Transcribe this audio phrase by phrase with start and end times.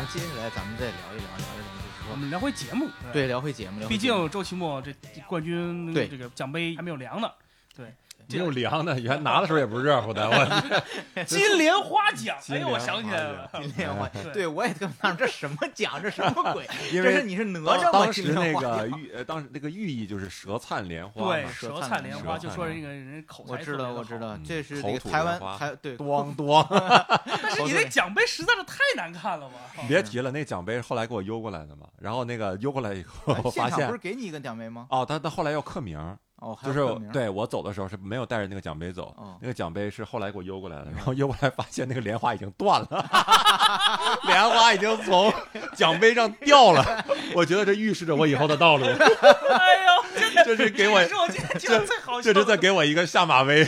[0.00, 4.20] 咱接下来咱们再聊一聊，聊一聊就是说，我们聊回节目，对，聊回节目，聊回毕节目。
[4.20, 4.94] 竟周奇墨这
[5.28, 6.08] 冠军对。
[6.08, 7.30] 这个奖杯还没有凉呢。
[8.38, 10.84] 没有凉的，原来拿的时候也不是热乎的，我
[11.24, 16.00] 金莲花奖，哎呦，我想起来了，金莲花，对对我也特纳闷，这什么奖？
[16.02, 16.68] 这什么鬼？
[16.92, 17.90] 因为这是你是哪吒吗？
[17.92, 26.66] 当时那个寓呃，当时那个寓意就是舌灿莲花对，嘛，舌舌灿莲花就说这个人口才我知道，我知道嗯，这是那个台湾台对 咣咣，
[27.26, 29.54] 但是你那奖杯实在是太难看了吧？
[29.88, 34.86] 别提了，那奖杯后来给我邮过来的嘛，然后那个邮过来以后，发现不是给你一个奖杯吗？
[34.90, 36.80] 哦，他他后来要刻名儿，哦，就是
[37.12, 43.10] 对我走的时候是没有带着那个奖杯走，哦那个奖杯是后来给我邮过来的，然后邮过来发现那个莲花已经断了，
[44.24, 45.32] 莲花已经从
[45.74, 47.04] 奖杯上掉了，
[47.34, 53.64] 我觉得这预示着我以后的道路，哎呦，真的，这是给我这是我今天听的最好笑，这是在给我一个下马威，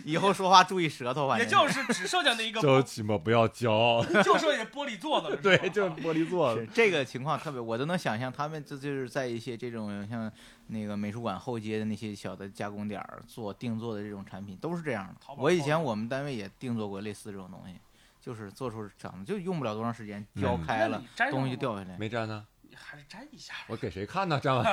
[0.06, 1.38] 以后说话注意舌头吧。
[1.38, 6.54] 也就是只剩下那一个，周奇墨不要骄傲， 就剩下玻璃做的了， 对，就是玻璃做。
[6.54, 10.30] 的，这个情况特别，我都能想象他们这就是在一些这种像
[10.68, 15.14] 那个美术馆后街的那些小的加工点儿做定做的这种产品，都是这样的。
[15.36, 17.74] 我以前我们单位也定做过类似这种东西，
[18.20, 20.42] 就是做出长得就用不了多长时间，嗯。
[20.42, 21.96] 胶开了东西就掉下来。
[21.96, 24.38] 没粘呢，你还是粘一下，我给谁看呢？
[24.40, 24.64] 粘完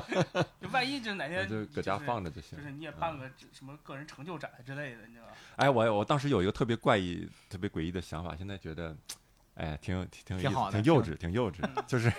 [0.60, 2.64] 就万一就哪天 就搁家放着就行就。
[2.64, 5.32] 是你也办个什么个人成就展之类的，你知道吧？
[5.56, 8.96] 哎，我我当时有一个特别怪异、特别诡异的想法，现在觉得，
[9.54, 11.60] 哎，挺挺挺好的挺幼稚，挺幼稚。
[11.86, 12.12] 就是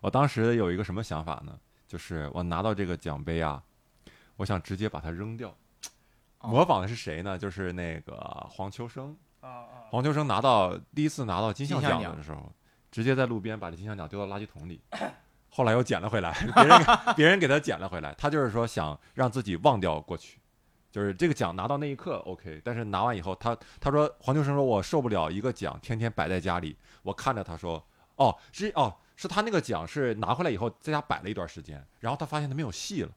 [0.00, 1.58] 我当时有一个什么想法呢？
[1.88, 3.62] 就是我拿到这个奖杯啊，
[4.36, 5.48] 我想直接把它扔掉。
[6.40, 7.38] 哦模仿的是谁呢？
[7.38, 8.14] 就是那个
[8.50, 9.16] 黄秋生。
[9.40, 12.52] 啊啊，黄秋生拿到第一次拿到金像奖的时候，
[12.94, 14.80] 直接在路边把这金像奖丢到垃圾桶里，
[15.48, 18.14] 后来又捡了回来，别人给别人给他捡了回来。
[18.16, 20.38] 他就是说想让自己忘掉过去，
[20.92, 27.84] 就是这个奖拿到那一刻 OK，但是拿完以后，他他说黄秋生说我受不了一个奖天天摆在家里，我看着他说
[28.14, 33.10] 哦是哦是他那个奖是拿回来以后在家摆了一段时间，然后他发现他没有戏了。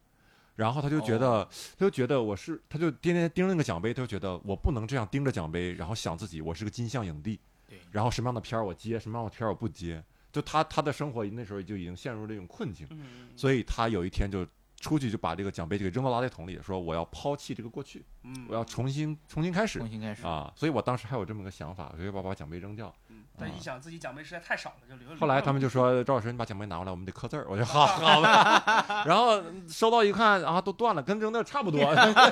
[0.55, 7.79] 然后他就觉得，哦他就觉得我是，他就天天盯着那个奖杯，他就觉得我不能这样盯着奖杯，然后想自己我是个金像影帝，对。
[7.91, 13.29] 然后什么样的片儿我接，什么样的片儿我不接，就他他的生活那时候就已经陷入了这种困境，嗯。
[13.35, 14.47] 所以他有一天就
[14.79, 22.93] 出去就把这个奖杯就给扔到垃圾桶里，说我要抛弃这个过去，嗯，我要重新重新开始重新开始，啊，所以我当时还有这么个想法，我就要把奖杯扔掉。
[23.09, 25.19] 嗯，但一想自己奖杯实在太少了，就留着。
[25.19, 27.45] 后来他们就说赵老师，你把奖杯拿过来，我们得刻字儿。
[27.49, 31.79] 我就好 好吧，然后收到一看啊，都断了，跟扔那差不多，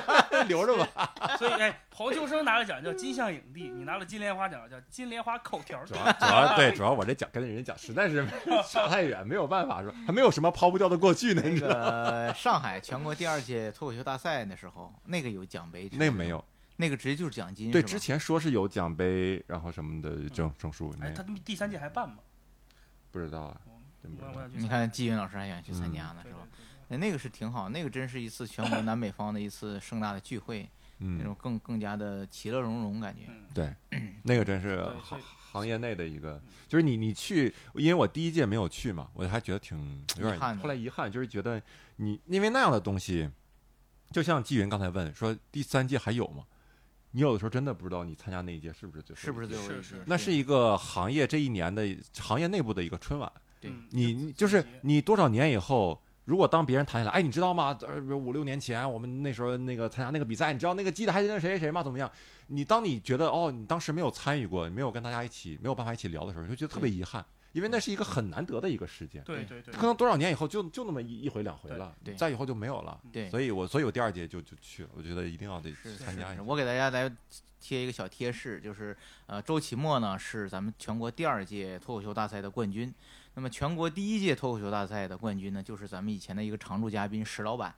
[0.46, 1.12] 留着吧。
[1.38, 5.84] 所以哎，黄秋生拿了奖叫金像影帝，你拿了金莲花奖叫金莲花口条。
[5.84, 8.26] 主要主要对，主要我这奖跟人家讲实在是
[8.70, 11.84] 差太远，没有办法说，还没有什么抛不掉的过去呢，你那知道吗？
[11.84, 16.44] 个上海全国第二届脱口秀大赛那时候，那个有奖杯，那没有，
[16.76, 17.70] 那个直接就是奖金。
[17.70, 22.18] 对，之前说是有奖杯，然后什么的证证书，没哎，有他，第三届还办吗？
[23.10, 23.60] 不知道啊，
[24.52, 26.38] 你看季云老师还想去参加呢，是吧？
[26.88, 33.22] 那个是挺好，那个真是一次全国南北方的一次盛大的聚会，那嗯种，更更加的其乐融融感觉。
[33.28, 33.74] 嗯，对，
[34.22, 35.20] 那个真是行
[35.50, 41.60] 行业内的一个，就是你你去，因为我第一届没有去嘛，我还觉得挺有点遗憾的后来遗憾，就是觉得
[41.96, 43.28] 你因为那样的东西，
[44.10, 46.44] 就像纪云刚才问说第三届还有吗？
[47.12, 50.02] 你有的时候真的不知道你参加那一届是不是最后是不是一届最后一届是是？
[50.06, 51.82] 那是一个行业这一年的
[52.18, 53.30] 行业内部的一个春晚，
[53.90, 57.76] 你你就是你多少年以后，如果当别人谈起来，哎，你知道吗？
[57.80, 61.82] 呃，五六年前我们那时候那个参加那个比赛，你知道那个记得还是那谁谁谁吗？
[61.82, 62.10] 怎么样？
[62.48, 67.24] 你当你觉得哦，你当时没有参与过，没有跟大家一起没有办法一起聊的时候，你就觉得特别遗憾，
[67.56, 69.24] 因为那是一个很难得的一个事件。
[69.24, 73.00] 对对对，可能多少年以后就就那么一一回两回了，对对再以后就没有了。
[73.10, 76.42] 对，所以我所以我第二届就就去了，我觉得一定要得是参加一下。
[76.42, 77.10] 我给大家来
[77.58, 78.94] 贴一个小贴士，就是
[79.26, 82.94] 呃，周奇墨呢是咱们全国第二届脱口秀大赛的冠军。
[83.32, 87.74] 那么全国第一届脱口秀大赛的冠军呢，就是咱们以前的一个常驻嘉宾石老板。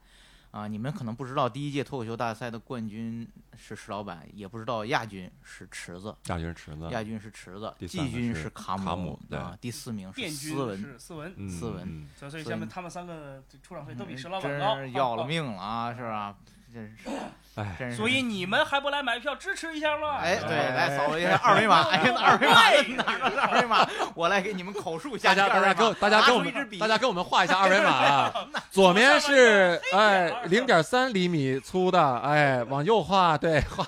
[0.58, 3.26] 啊，你们可能不知道，第一届脱口秀大赛的冠军
[3.56, 16.36] 是石老板，也不知道亚军是池子，亚军池子，亚军是池子，季军是卡卡姆对啊，第四名是斯文，是斯文，嗯斯文嗯所以所以下面他们三个出场费都比石老板高，是要了 命了啊，是吧？
[16.74, 17.08] 真是，
[17.56, 17.96] 哎真是。
[17.96, 20.18] 所以你们还不来买票支持一下吗？
[20.18, 23.42] 哎，对，哎来扫一下二维码，哎呀，二维码在哪儿呢？
[23.42, 25.74] 二维码，我来给你们口述一下大这个二维码。
[25.74, 33.84] 家大家给我大家给我们大家给我们画一下二维码啊，左面是哎零点三厘米粗的，哎往右画，对画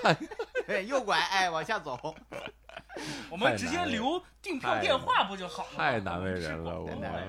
[0.67, 2.15] 对右拐，哎，往下走。
[3.31, 5.71] 我们直接留订票电话不就好了？
[5.77, 7.21] 太难为人了，我真难为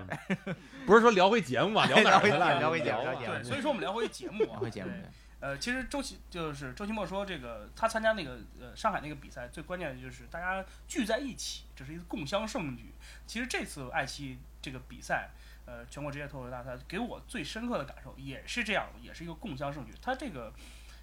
[0.46, 0.56] 们
[0.86, 2.60] 不是说聊回节目嘛，聊哪儿去了？
[2.60, 12.94] 聊回节目聊回节目对，所以说我们聊回节目啊，聊回节目对呃，其实周奇就是周奇墨说，这个他参加那个呃上海那个比赛，最关键的就是大家聚在一起，这是一个共襄盛举。
[13.26, 15.32] 其实这次爱奇艺这个比赛，
[15.66, 19.92] 呃，全国职业脱口秀大赛给我最深刻的感受也是这样的，也是一个共襄盛举。
[20.00, 20.54] 他这个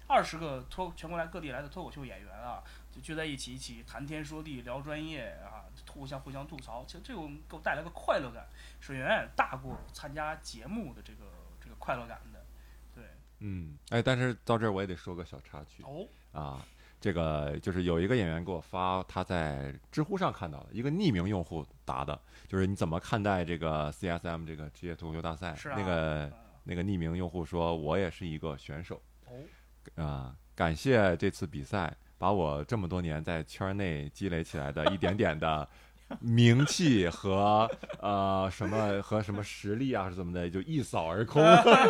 [0.07, 8.47] 二十个脱全国来各地来的脱口秀演员啊，就聚在一起，一起谈天说地，聊专业啊，互相互相吐槽，其实这种给我带来个快乐感，
[8.79, 11.25] 是远远大过参加节目的这个
[11.61, 12.21] 这个快乐感。
[13.39, 16.65] 嗯，哎，但是到这儿我也得说个小插曲哦，啊，
[16.99, 25.55] 这个就是有一个演员给我发他在知乎上看到的一个匿名用户答的，就是你怎么看待这个 CSM 这个职业脱口秀大赛？
[25.55, 25.69] 是？
[25.69, 26.31] 啊那个
[26.63, 35.67] 那个匿名用户说，我也是一个选手哦，啊，感谢这次比赛，把我这么多年在圈内积累起来的一点点的
[36.19, 37.69] 名气和
[38.01, 41.41] 呃什么和什么实力啊，是怎么的，就一扫而空。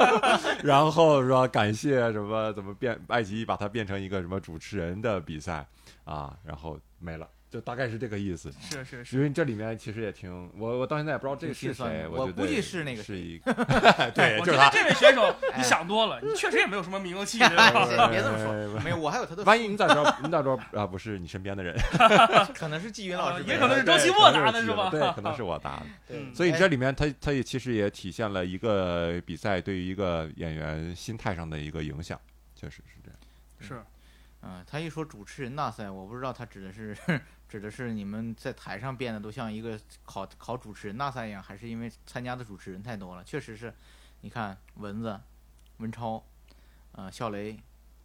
[0.63, 5.65] 然后说感谢什么怎么变爱奇艺把它变成一个什么主持人的比赛
[6.03, 8.51] 啊，然后没了，就大概是这个意思。
[8.61, 13.53] 是是是，因为这里面其实也挺我我到现在也不知道这个是谁，我估计是那个是一个
[14.13, 14.69] 对，我觉得就是他。
[14.69, 17.39] 这位选手 你哎想多了，你确实也没有什么名气？
[17.49, 20.17] 别别这么说，没有，我还有他的，万一你咋知道？
[20.23, 20.85] 你咋知道啊？
[20.85, 21.75] 不是你身边的人，
[22.53, 26.15] 可能是季云老师，也可能是周对奇墨答的是吧对，可能是我答的。
[26.33, 32.19] 所以这里面他他也其实也体现了一个比赛对于一个演员心态上的一个影响，
[32.55, 33.19] 确实是这样。
[33.59, 33.83] 是
[34.41, 36.95] 嗯，他一说主持人大赛，我不知道他指的是
[37.49, 43.23] 指的是你们在台上变得都像一个考考主持人大赛一样，还是因为参加的主持人太多了？
[43.23, 43.73] 确实是，
[44.21, 45.19] 你看蚊子、
[45.77, 46.23] 文超，
[46.91, 47.59] 呃，笑雷，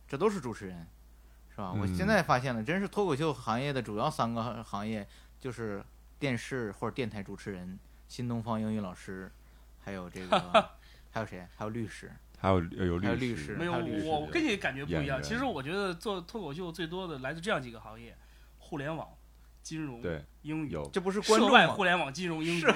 [0.08, 0.86] 这都是主持人，
[1.50, 1.72] 是吧？
[1.72, 5.06] 我嗯现在发现了，真是脱口秀行业的主要三个行业
[5.38, 5.84] 就是
[6.18, 9.30] 电视或者电台主持人，新东方英语老师，
[9.78, 10.70] 还有这个
[11.12, 11.46] 还有谁？
[11.54, 12.10] 还有律师。
[12.36, 15.22] 还有有还有律律师没有有律师我我跟你感觉不一样。
[15.22, 18.14] 其实我觉得做脱口秀最多的来自这样几个行业：
[18.58, 19.08] 互联网、
[19.64, 20.70] 金融、对英语。
[20.70, 21.74] 有这不是观涉外众？
[21.74, 22.66] 互联网、金融、英语，是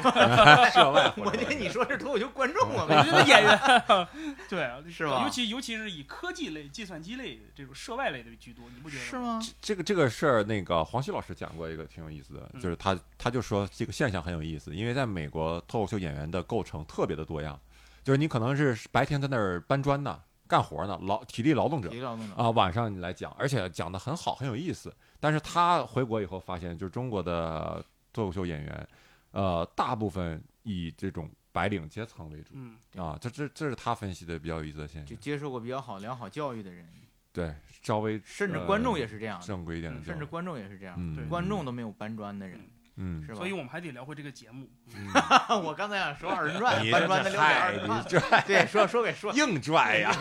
[0.72, 4.06] 涉外 我觉得你说是脱口秀观众啊， 我觉得演员，
[4.48, 9.18] 对啊，是吧尤其尤其是以科技类、计算机类这种涉外类的居多，你不觉得是？
[9.18, 9.38] 吗？
[9.60, 17.60] 这个这个事儿，那个黄西老师讲过一个挺有意思的，嗯就是他他就说这个现象很有意思，因为在美国脱口秀演员的构成特别的多样，
[18.02, 24.92] 就是你可能是白天在那儿搬砖呢、干活呢，劳体力劳动者体力劳动者啊，晚上你来讲，而且讲的很好，很有意思。
[25.20, 28.88] 但是他回国以后发现，就是中国的脱口秀演员，
[29.32, 35.06] 呃，大部分以这种白领阶层为主嗯，啊，这这这是他分析的比较有意思的现象。
[35.06, 36.88] 就接受过比较好良好教育的人，
[37.32, 42.58] 对，稍微甚至观众也是这样的，正规一点的嗯，甚至观众也是这样，观众都没有搬砖的人，
[42.98, 43.36] 嗯是吧？
[43.36, 44.68] 所以我们还得聊回这个节目。
[44.94, 45.08] 嗯
[45.64, 50.12] 我刚才想说二人转，你搬砖的聊点二人你转，这对，说说给说，硬拽呀！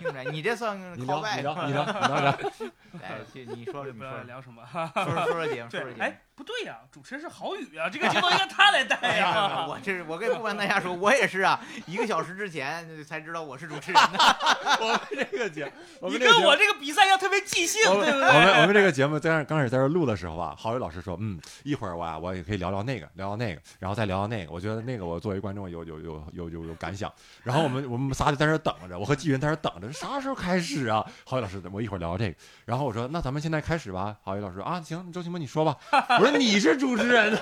[0.00, 0.76] 硬拽，你这算
[1.06, 2.38] 靠外你聊，你聊，你聊， 你聊，聊。
[3.02, 4.62] 哎，就你说说聊什么？
[4.72, 6.02] 说说说说节目，说对说，节目。
[6.02, 9.66] 哎，不对呀，主持人是郝宇啊， 这个节目应该他来带哎呀， 呀。
[9.66, 14.18] 我这是我跟不瞒大家说，我也是啊，一个小时之前才知道我是主持人的。
[14.80, 18.66] 我们这个节，我你们节目跟我这个比赛要特别即兴，对不对我们我？
[18.66, 24.52] 们这个节目在那刚开始在这录的时候啊，郝宇老师说，嗯，一会儿我啊，我也可以聊聊那个，聊聊那个，然后再聊聊那个。
[24.52, 27.10] 我觉得那个我作为观众有有有有有有感想。
[27.42, 31.02] 然后我们我们仨就在这等着，我和纪云在这等着，啥时候开始啊？
[31.24, 32.36] 郝宇老师，我一会儿聊聊这个。
[32.66, 34.16] 然后我说，那咱们现在开始吧。
[34.22, 35.76] 郝宇老师说啊，行，周奇墨你说吧。
[36.20, 37.38] 我说你是主持人，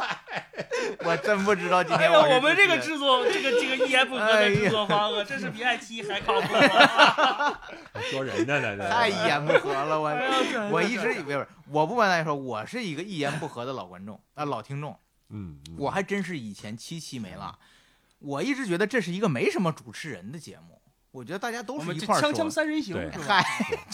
[1.04, 7.60] 我真不知道今哎呀，天我是我们这个制作，这个这个一言不合的制作方啊，真是比爱奇艺还靠谱啊。
[8.10, 10.28] 说人家呢，太一言不合了，我哎
[10.70, 14.98] 我一直以为，不是我不瞒大家说，我是一个一言不合的老观众啊、老听众。
[15.30, 15.76] 嗯，嗯。
[15.78, 17.58] 我还真是以前七期没了，
[18.18, 20.79] 我一直觉得这是一个没什么主持人的节目，
[21.12, 22.50] 我觉得大家都我是一块儿们这锵锵。
[22.50, 23.24] 三人行对是吧？
[23.24, 23.44] 嗨，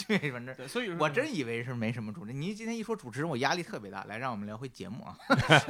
[0.07, 2.39] 对，反正对，所以说我真以为是没什么主持人。
[2.39, 4.03] 你今天一说主持人，我压力特别大。
[4.03, 5.17] 来，让我们聊回节目啊，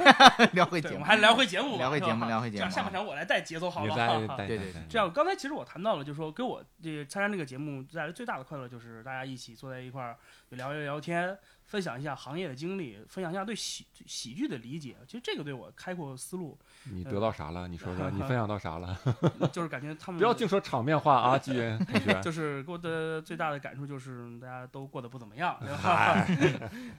[0.52, 3.88] 聊回，节目，我们还聊回节目吧，聊回节目聊回节目这样下半场我来带节奏好了。
[3.90, 10.16] 你在哈哈对对对这样，刚才其实我谈到了，就是说给我这参加这个节目带来最大的快乐，就是大家一起坐在一块儿
[10.50, 11.36] 聊一聊天，
[11.68, 14.96] 分享一下行业的经历，分享一下对喜喜剧的理解。
[15.06, 17.68] 其实这个对我开阔思路，你得到啥了？
[17.68, 18.98] 你说说， 你分享到啥了？
[19.52, 22.20] 就是感觉他们不要净说场面话啊， 纪云同学。
[22.22, 25.76] 就是给我的最大的感触就是大家都过得不怎么样，对吧？
[25.76, 26.26] 嗨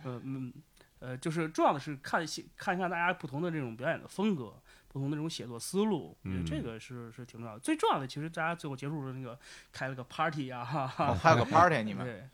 [0.05, 0.53] 嗯嗯
[0.99, 2.23] 呃，就是重要的是看
[2.55, 4.53] 看一看大家不同的这种表演的风格，
[4.89, 7.59] 不同的这种写作思路，我觉得嗯这个是是挺重要的。
[7.59, 9.39] 最重要的，其实大家最后结束的那个
[9.71, 12.27] 开了个 party 啊、哈哈，哦还有个 party，你们对，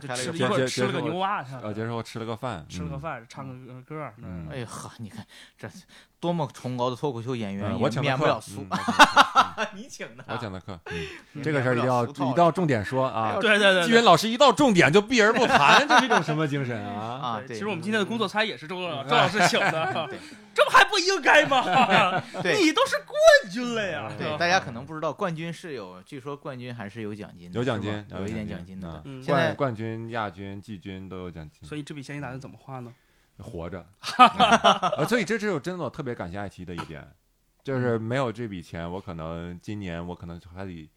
[0.00, 4.12] 吃了一吃了个牛蛙，呃，结束后吃了个饭，嗯吃了个饭，唱个歌，
[4.50, 5.24] 哎呀呵，你看
[5.56, 5.68] 这
[6.20, 8.66] 多么崇高的脱口秀演员，嗯，我免不了俗
[9.74, 10.78] 你请的，嗯我请的课，
[11.42, 13.36] 这个事儿一定要一定要重点说啊。
[13.40, 14.02] 对对对季云对。
[14.02, 17.38] 老师一到重点就避而不谈，这是一种什么精神啊？
[17.38, 20.18] 啊，对，其实我们今天的工作餐也是周 周老师请的对，
[20.54, 21.62] 这不还不应该吗？
[22.58, 24.10] 你都是冠军了呀！
[24.18, 29.02] 对，大家可能不知道，冠军是有，据说冠军还是有奖金的，有奖金，有一点奖奖金的。
[29.04, 31.68] 嗯现在冠冠军、亚军、季军都有奖金。
[31.68, 32.92] 所以这笔钱你打算怎么花呢？
[33.38, 33.84] 活着，
[34.96, 37.06] 呃所以这是我真的我特别感谢爱奇艺的一点，
[37.62, 40.88] 就是没有这笔钱，我可能今年我可能还得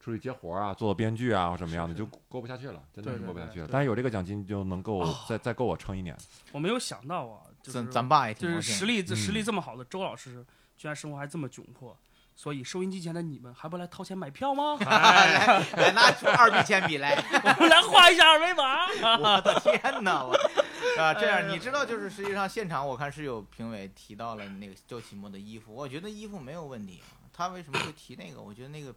[0.00, 3.68] 出去接活啊，做做编剧啊或什么样的，就过不下去了，真的是过不下去了。
[3.70, 6.16] 但是有这个奖金就能够哦再再够我撑一年。
[6.52, 10.44] 我没有想到啊，就是咱咱爸也就是实力嗯实力这么好的周老师，
[10.76, 11.96] 居然生活还这么窘迫。
[12.36, 14.76] 所以收音机前的你们还不来掏钱买票吗？
[14.86, 17.16] 来来拿出二 B 铅笔来，
[17.56, 18.86] 我们来画一下二维码。
[19.18, 20.22] 我的天哪！
[20.22, 20.38] 我
[20.98, 27.16] 啊，这样你知道，就是实际上现场我看是有评委提到了那个周奇墨的衣服，我觉得衣服没有问题啊。
[27.32, 28.42] 他为什么会提那个？
[28.42, 28.92] 我觉得那个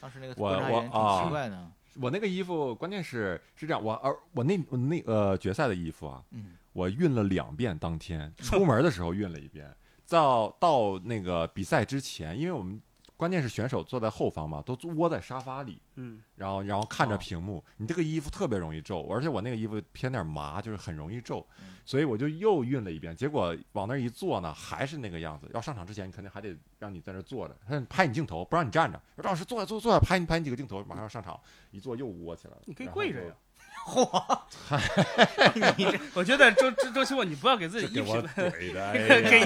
[0.00, 1.70] 当时那个我观察员挺奇怪的。
[2.00, 9.72] 我那个衣服，关键是是这样，我而我那我那呃决赛的衣服啊，嗯，我熨了两遍，当天 出门的时候熨了一遍，
[10.08, 12.82] 到到那个比赛之前，因为我们
[13.24, 25.50] 关键是选手坐在后方嘛，都窝在沙发里，嗯，然后然后看着哦屏幕，你这个衣服特别容易皱，而且我那个衣服偏点麻，就是很容易皱嗯，所以我就又熨了一遍，结果往那一坐呢，还是那个样子。
[25.54, 31.40] 要上场之前，你肯定还得让你在那坐着，他拍你镜头，不让你站着，说赵老师坐下坐下坐下，拍你拍你几个镜头，马上要上场，
[31.70, 32.60] 一坐又窝起来了。
[32.66, 33.34] 你可以跪着呀。
[33.84, 34.38] 嚯！
[35.76, 38.92] 你这我觉得周周周奇墨，你不要给自己衣给我品，给呀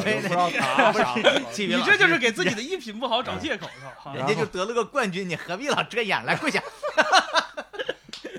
[0.04, 1.14] 都不知道打啥。
[1.16, 4.14] 你这就是给自己的衣品不好找借口是吧？
[4.16, 6.25] 人家就得了个冠军，你何必老遮掩？
[6.25, 6.62] 来跪下。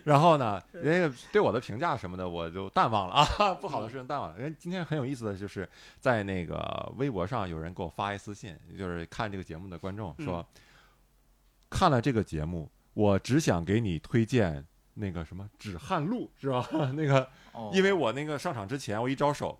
[0.05, 4.37] 然后呢，人家对我的评价什么的，我就淡忘了啊， 不好的事情淡忘了。
[4.39, 10.43] 人今天很有意思的就是在那个微博上有人给我发一私信，就是看这个节目的观众说，
[11.69, 14.65] 看了这个节目，我只想给你推荐
[14.99, 16.67] 那个什么止汗露，是吧？
[16.93, 19.57] 那个，哦因为我那个上场之前，我一招手，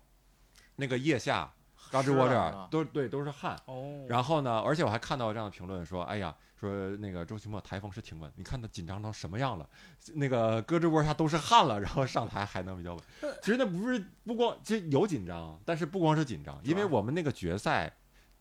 [0.76, 1.50] 那个腋下、
[1.90, 3.58] 胳肢窝这儿都对都是汗。
[3.64, 9.68] 哦，然后呢，而且我还看到这样的评论说，哎呀，说那个周奇墨台风是挺稳，你看他紧张成什么样了，
[10.14, 13.02] 那个胳肢窝下都是汗了，然后上台还能比较稳。
[13.42, 17.90] 其实那不是不光，其实有紧张，但是不光是紧张，因为我们那个决赛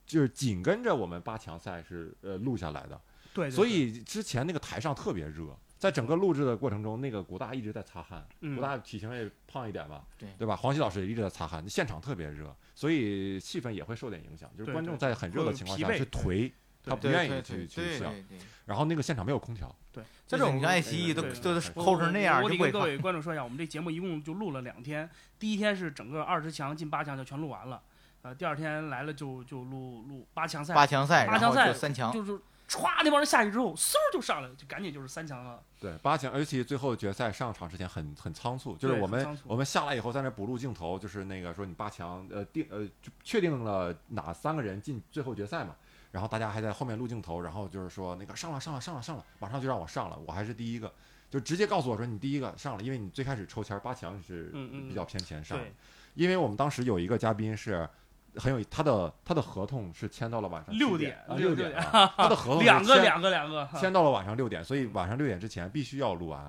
[0.06, 3.00] 就是紧跟着我们八强赛是呃录下来的，
[3.34, 5.58] 对所以之前那个台上特别热。
[5.80, 10.56] 在整个录制的过程中，那个古大一直在擦汗，嗯古大体型也胖一点吧，对对吧？
[10.56, 14.52] 黄西老师也一直在擦汗，现场特别热，所以气氛也会受点影响。
[14.58, 16.52] 就是观众在很热的情况下会有疲惫是颓，
[16.84, 18.12] 他不愿意去去对想。
[18.12, 22.74] 对对，然后那个现场没有空调，对，这种爱奇艺都都都对我抠成那样，我就不会看。
[22.74, 25.10] 得跟各位 观众说一下，我们这节目一共就录了两天，
[25.40, 27.82] 第一天是整个二十强进八强就全录完了，
[28.22, 32.38] 呃，第二天来了就就录录八强赛，八强赛，八强赛三强，就是
[32.70, 35.60] 歘那帮人下去之后，嗖就上来了，就赶紧就是三强了。
[35.80, 45.76] 对八强，而且最后决赛上场之前很很仓促，就是我们我们下来以后在那补录镜头，就是那个说你八强呃定呃就确定了哪三个人进最后决赛嘛，
[46.12, 50.94] 然后大家还在后面录镜头，然后就是说那个上了上了上了上了，马上就让我上了，我还是第一个，
[51.30, 54.52] 就直接告诉我说你第一个上了，因为你最开始抽签八强是
[54.88, 55.74] 比较偏前上的，对，
[56.14, 57.90] 因为我们当时有一个嘉宾是。
[58.36, 66.40] 很有他的他的合同是签到了晚上六点六点啊，他的合同两个签两个两个，签到了晚上六点，所以晚上六点之前必须要录完。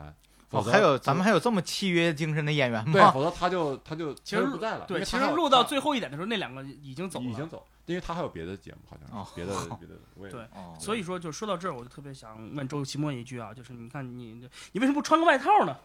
[0.50, 3.12] 哦，否则还有咱们还有这么契约精神的演员对，吗？
[3.12, 4.84] 否则他就他就其实不在了。
[4.88, 15.76] 对，其实录到最后一点的时候，那两个已经走了，已经走，因为他还有别的节目，好像哦是别的别的，我也对哦，所以说，就说到这儿，我就特别想问周奇墨一句啊，就是你看你你为什么不穿个外套呢？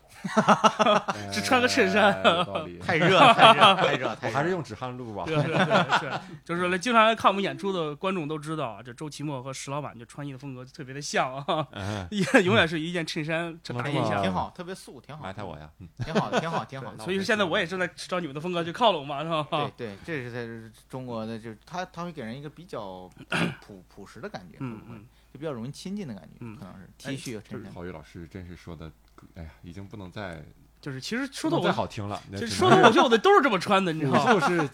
[1.07, 2.05] 哎 只穿个衬衫。
[2.85, 5.23] 太热了，太热了，太热了，太热我还是用止汗露吧。
[5.25, 6.11] 对对对，是，
[6.43, 14.21] 就是来经常来看我们演出的观众都知道啊，这周奇墨和石老板就穿衣的风格特别的像啊，嗯， 也永远是一件衬衫这么搭一下。
[14.21, 15.69] 挺好，特别素，挺好，埋汰我呀。
[15.79, 16.91] 嗯挺好的，挺好，挺好。
[16.93, 17.03] 的。
[17.03, 19.47] 所以说现在我也正在朝你们的风格去靠拢嘛，是吧？
[19.77, 23.09] 对对，这是在中国的，就是他他会给人一个比较
[23.65, 27.71] 朴朴实的感觉，嗯会不会嗯，就比较容易亲近的感觉，嗯可能是 T 恤和衬衫。
[27.71, 28.91] 郝宇老师真是说的，
[29.35, 30.43] 哎呀，已经不能再
[30.81, 32.21] 就是其实说的我，好听了。
[32.29, 34.33] 那其实只能是说的我秀的都是这么穿的，你知武道吗？
[34.33, 34.69] 就是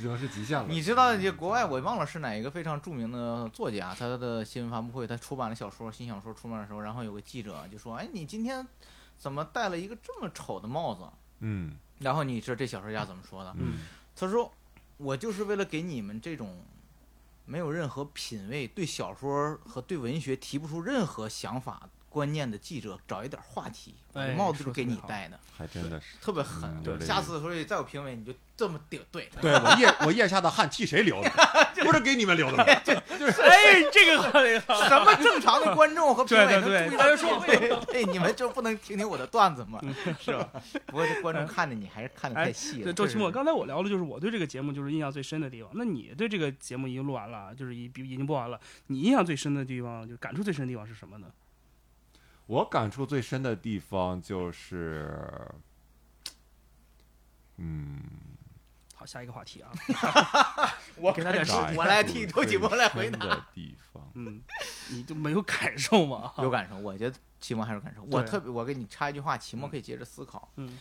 [0.00, 0.66] 只能是极限了。
[0.68, 8.64] 你知道，这国外我忘了是哪一个非常著名的作家，他的新闻发布会，他出版了小说，新小说出版的时候，然后有个记者就说：“哎，你今天
[9.16, 11.02] 怎么戴了一个这么丑的帽子
[11.40, 13.52] 嗯？”然后你知道这小说家怎么说的？
[13.58, 13.78] 嗯
[14.14, 14.50] 他说
[14.98, 16.64] ：“我就是为了给你们这种
[17.44, 26.16] 没有任何品味、对小说和对文学提不出任何想法、观念的记者找一点话题，哎帽子都给你戴的，还真的是。
[26.18, 29.28] 特别狠下次所以再有评委你就这么顶对。
[29.38, 31.30] 对我腋我腋下的汗替谁流的？
[31.84, 32.64] 不是给你们流的吗？
[32.64, 34.88] 哎， 这个好，这个好。
[34.88, 39.78] 什么正常的观众和评委能注意大家说到对对，你们就不能听听我的段子吗？
[39.82, 40.48] 嗯是吧？
[40.86, 42.84] 不过这观众看着你还是看的太细了。
[42.84, 45.70] 对，周奇墨，刚才我聊的就是我对这个节目就是印象最深的地方。
[45.74, 51.26] 那你对这个节目已经录完了，就是已已经播完了，你印象最深的地方，就是感触最深的地方是什么呢？
[52.46, 55.50] 我感触最深的地方就是，
[57.56, 58.00] 嗯，
[58.94, 59.72] 好，下一个话题啊，
[60.96, 64.40] 我给他点时感我来替周启波来回答的地方，嗯，
[64.90, 66.32] 你就没有感受吗？
[66.38, 68.02] 有感受，我觉得期末还是有感受。
[68.04, 70.48] 我特别，我给你插一句话，期末可以接着思考。
[70.56, 70.78] 嗯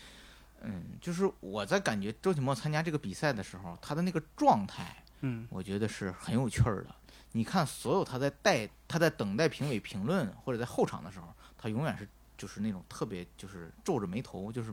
[0.62, 6.96] 嗯，就是我在感觉周启墨参加这个比赛的时候，他的那个状态，嗯我觉得是很有趣儿的。
[7.32, 11.28] 你看，所有他在待他在等待评委评论或者在候场的时候，
[11.66, 12.08] 他永远是
[12.38, 14.72] 就是那种特别就是皱着眉头，就是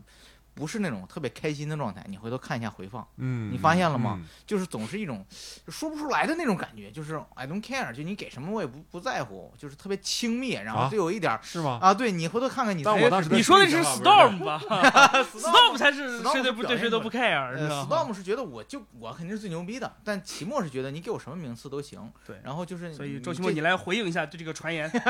[0.53, 2.05] 不是那种特别开心的状态。
[2.07, 4.27] 你回头看一下回放，嗯，你发现了吗嗯？
[4.47, 5.25] 就是总是一种
[5.69, 11.79] 说不出来的那种感觉，就是 I don't care，就你给什么我也不不在乎，就是特别轻蔑，然后啊就有一点儿是吗？
[11.81, 14.61] 啊，对你回头看看你在但我当时你说的是 Storm 吧
[15.33, 22.13] Storm？Storm 才是 Storm 谁都不是表现出对谁都不 care，呃知道吗？，Storm 是觉得我就我肯定是最牛逼的，但齐墨是觉得你给我什么名次都行。
[22.27, 24.91] 对然后就是所以周奇墨，你来回应一下对这个传言。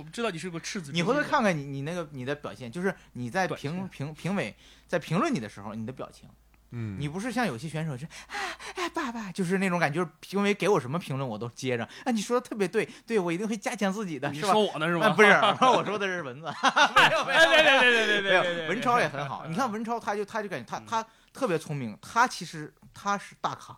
[0.00, 0.94] 我不知道你是个赤子之心。
[0.96, 4.56] 你回头看看你你那个你的表现，就是你在评评评委
[4.88, 6.26] 在评论你的时候，你的表情，
[6.70, 8.34] 嗯，你不是像有些选手是啊
[8.76, 14.46] 哎爸爸，就是那种感觉，就是评委给我什么评论我都接着，啊你说的特别对，对我一定会加强自己的，是吧？
[14.48, 15.10] 你说我呢是啊吗？
[15.10, 15.28] 不是，
[15.76, 16.46] 我说的是蚊子，
[16.96, 19.44] 没有没有哎，对对对对对没有对对，文超也很好。
[19.46, 23.76] 你看文超，他就他就感觉他嗯他特别聪明，他其实他是大咖，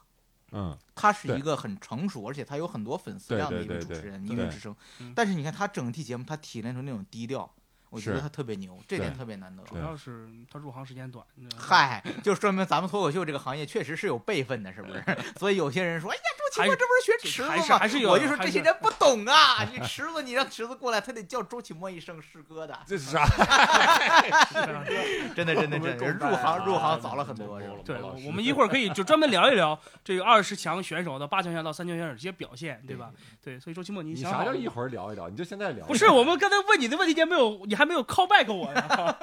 [0.52, 5.12] 嗯，他是一个很成熟，而且他有很多粉丝对量的一位主持人，对音乐之声嗯。
[5.16, 7.50] 但是你看他整体节目，他体现出那种低调，
[7.90, 9.62] 我觉得他特别牛，这点特别难得。
[9.64, 11.26] 主要是他入行时间短。
[11.56, 15.04] 嗨，就说明咱们脱口秀这个行业确实是有辈分的，是不是？
[15.38, 17.56] 所以有些人说，哎呀，周奇墨这不是学池子吗？
[17.62, 19.64] 是还是有我就说这些人不懂啊！
[19.72, 23.24] 你池子，你让池子过来，他得叫周启墨一声师哥的，这是啥？
[25.34, 27.74] 真的真的真的，入行入行早了很真多，是吧？
[27.84, 33.10] 对，我们一会儿可以就专门聊一聊这个二十强选手到八强选手到三强选手这些表现，对吧？
[33.42, 35.30] 对，所以周奇墨，你你想好了吗啥叫一会儿聊一聊？
[35.30, 35.86] 你就现在聊。
[35.86, 39.16] 不是，我们刚才问你的问题，你还没有，你还没有 call back 我呢。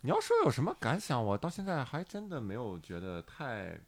[0.00, 3.78] 你要说有什么感想，我到现在还真的没有觉得太，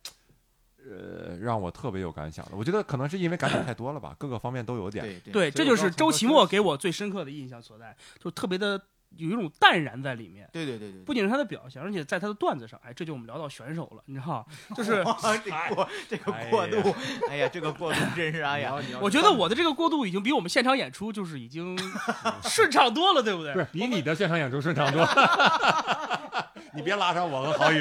[0.90, 2.52] 呃，让我特别有感想的。
[2.56, 5.04] 我觉得可能是因为感想太多了吧，各个方面都有点。
[5.04, 8.80] 对对对，这就是周奇墨给我最深刻的印象所在，就特别的
[9.16, 10.48] 有一种淡然在里面。
[10.52, 14.74] 对对对对，不仅是他的表现，而且在他的段子上，哎，这就我们聊到选手了，你知道吗？
[14.76, 16.94] 就是哇，这个过这个过渡，
[17.30, 21.78] 哎呀，这个过渡真是哎呀，我觉得我的这个过渡已经比我们现场演出就是已经
[22.44, 23.52] 顺畅多了，对不对？
[23.54, 25.02] 不是比你的现场演出顺畅多。
[26.74, 27.80] 你别拉上我和郝宇。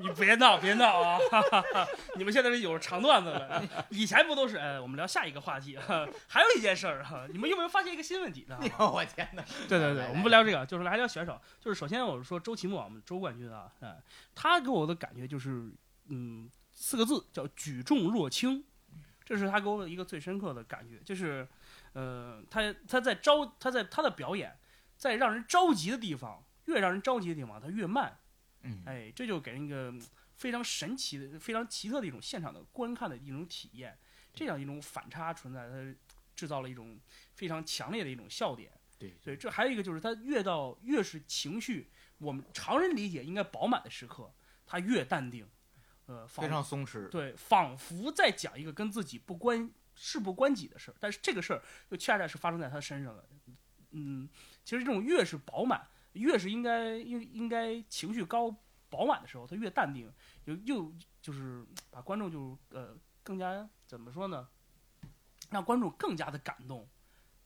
[0.00, 1.18] 你别闹，别闹啊！
[2.16, 4.56] 你们现在是有长段子了，以前不都是？
[4.56, 5.76] 哎，我们聊下一个话题。
[5.76, 8.58] 哈还有一件事儿哈，你们有没有发现一个新问题呢？
[8.78, 9.44] 我天哪！
[9.68, 11.38] 对对对，我们不聊这个，就是来聊选手。
[11.60, 14.00] 就是首先我是说周奇墨，我们周冠军啊，哎，
[14.34, 15.70] 他给我的感觉就是，
[16.08, 18.64] 嗯，四个字叫举重若轻，
[19.22, 21.46] 这是他给我的一个最深刻的感觉，就是，
[21.92, 24.58] 呃，他他在着他在他的表演，
[24.96, 28.16] 在让人着急的地方，越让人着急的地方，他越慢。
[28.62, 30.02] 嗯，哎，这就给人一个嗯
[30.36, 33.98] 非常神奇的、非常奇特的一种现场的观看的一种体验。
[34.32, 35.94] 这样一种反差存在，它
[36.36, 36.96] 制造了一种
[37.34, 38.70] 非常强烈的一种笑点。
[38.96, 44.32] 对对，这还有一个就是，他越到越是情绪，我们常人理解应该饱满的时刻，
[44.64, 45.48] 他越淡定，
[46.06, 47.08] 呃，非常松弛。
[47.08, 53.28] 对，仿佛在讲一个跟自己不关事不关己的事儿，但是这个事儿又恰恰是发生在他身上的。
[53.90, 54.28] 嗯，
[54.64, 58.54] 其实这种越是饱满，越是应该应应该情绪高
[58.88, 60.12] 饱满的时候，他越淡定，
[60.44, 64.48] 又又就是把观众就呃更加怎么说呢，
[65.50, 66.88] 让观众更加的感动。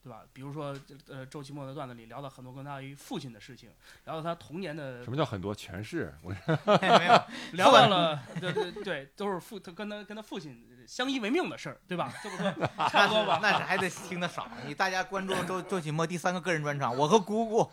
[0.05, 0.23] 对吧？
[0.31, 3.71] 比如说，呃，周奇墨的段子里聊到很多跟他与父亲的事情，
[4.03, 6.13] 聊到他童年的什么叫很多全 是？
[6.21, 7.21] 我没有，
[7.53, 12.13] 聊到了，对对对，都是父他跟他跟他父亲相依为命的事儿，对吧？
[12.21, 12.51] 这不说
[12.87, 13.39] 差不多吧？
[13.41, 14.47] 那是还得听得少。
[14.67, 17.67] 你大家关注周周奇墨第三个个人专场，我和姑姑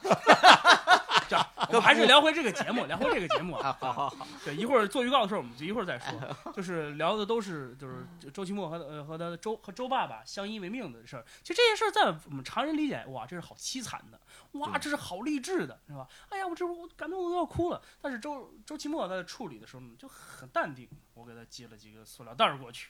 [1.81, 3.77] 还是聊回这个节目，聊回这个节目啊，啊。
[3.81, 6.53] 好好好，对，一会儿做预告的时候，我们就一会儿再说。
[6.53, 11.25] 就是聊的都是就是周奇墨和呃和他的周和周爸爸相依为命的事儿。
[11.43, 14.21] 其实这些事儿在我们常人理解，哇，这是好凄惨的，
[14.59, 16.07] 哇，这是好励志的，是吧？
[16.29, 17.81] 哎呀，我这我感动的都要哭了。
[18.01, 22.89] 但是周周奇墨在处理的时候呢，就很淡定，我给他寄了几个塑料袋儿过去。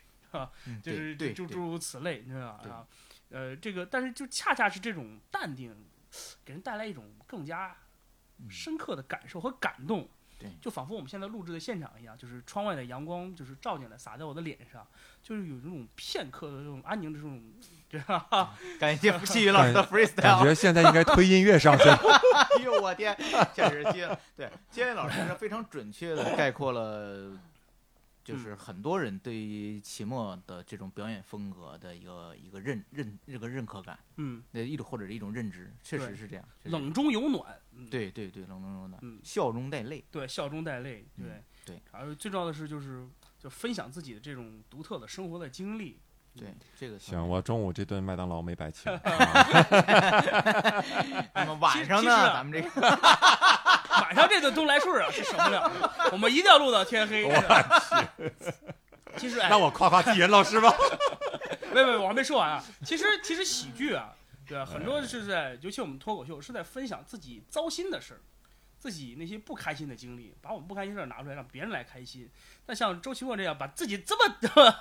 [0.64, 2.70] 嗯就是诸诸如此类，你知道吧？
[2.70, 2.86] 啊，
[3.28, 5.76] 呃，这个但是就恰恰是这种淡定，
[6.42, 7.76] 给人带来一种更加
[8.50, 10.08] 深刻的感受和感动。
[10.38, 14.84] 对就仿佛我们现在录制的现场一样，就是窗外的阳光就是照进来，洒在我的脸上，
[15.22, 17.40] 就是有这种片刻的这种安宁的这种，
[17.88, 18.48] 这 样
[18.80, 20.42] 感谢季宇老师的 freestyle 感。
[20.42, 21.84] 觉 现在应该推音乐上去。
[21.88, 23.16] 哎呦我天，
[23.54, 27.30] 简直接对建宇老师是非常准确的概括了。
[28.24, 36.44] 就是很多人对于期末的这种表演风格的一个一个认认这个认可感，嗯，那一种或者是一种认知，确实是这样。
[36.64, 39.18] 冷中有暖，嗯，对对对，冷中有暖，嗯。
[39.24, 40.04] 笑中带泪。
[40.10, 41.42] 对，笑中带泪，嗯对。
[41.64, 43.06] 对，而最重要的是就是
[43.38, 46.00] 就分享自己的这种独特的生活的经历，
[46.36, 48.90] 对这个行，我中午这顿麦当劳没白请。
[51.34, 52.68] 那么晚上呢，咱们这个
[54.12, 57.26] 晚上这顿东来顺啊是省不了的，我们一定要录到天黑。
[59.16, 60.74] 其实哎，那我夸夸季云老师吧。
[61.72, 62.62] 没没，我还没说完啊。
[62.84, 64.14] 其实其实喜剧啊，
[64.46, 64.66] 对吧？
[64.66, 68.20] 很多是在，尤其我们脱口秀是在分享自己糟心的事儿，
[68.78, 72.28] 自己那些不开心的经历，把我们不开心事儿拿出来，让别人来开心。
[72.66, 74.36] 那像周奇墨这样，把自己这么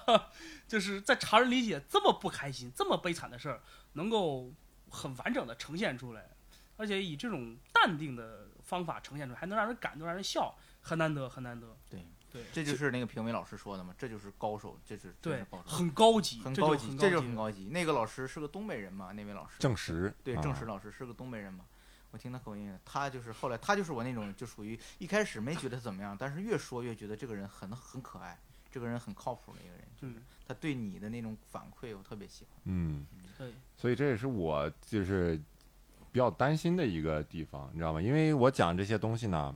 [0.67, 3.61] 就是在常人理解这么不开心、这么悲惨的事儿，
[3.93, 4.51] 能够
[4.89, 6.29] 很完整的呈现出来，
[6.77, 11.75] 而且以这种淡定的方法呈现出来，还能让人感动、让人笑，很难得，很难得。
[11.89, 17.67] 对对这就是那个评委老师说的嘛，这就是高手，这是这对是高，手，很高级，很高级，这就级很高级。
[17.67, 21.65] 那个老师是个东北人嘛，那位老师证实，对，啊郑石老师是个东北人嘛，
[22.11, 28.39] 我听他口音，他就是后来他就是我那种就属于一开始没觉得怎么样，但是越说越觉得这个人很很可爱，
[28.71, 32.53] 这个人很靠谱的一个人，就是嗯，他对你的那种反馈我特别喜欢。
[32.63, 33.05] 嗯，
[33.37, 35.37] 对，所以这也是我就是
[36.11, 38.01] 比较担心的一个地方，你知道吗？
[38.01, 39.55] 因为我讲这些东西呢，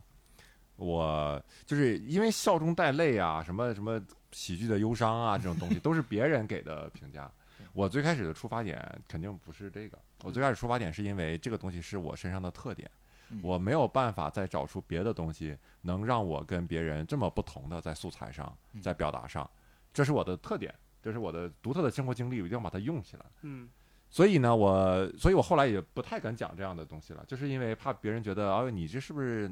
[0.78, 7.30] 我就是因为笑中带泪啊，什么什么喜剧的忧伤啊，这种东西都是别人给的评价。
[7.74, 12.90] 我最开始的出发点肯定不是这个，我最开始出发点是因为这个东西是我身上的特点，
[13.32, 19.50] 嗯我没有办法再找出别的东西能让我跟别人这么不同的在素材上，嗯在表达上，
[19.94, 23.26] 这是我的特点，这是我的独特的生活经历，我一定要把它用起来。
[23.42, 23.70] 嗯
[24.10, 29.52] 所以呢，我，所以我后来也不太敢讲这样的东西了，就是因为怕别人觉得，哎哦，你这是不是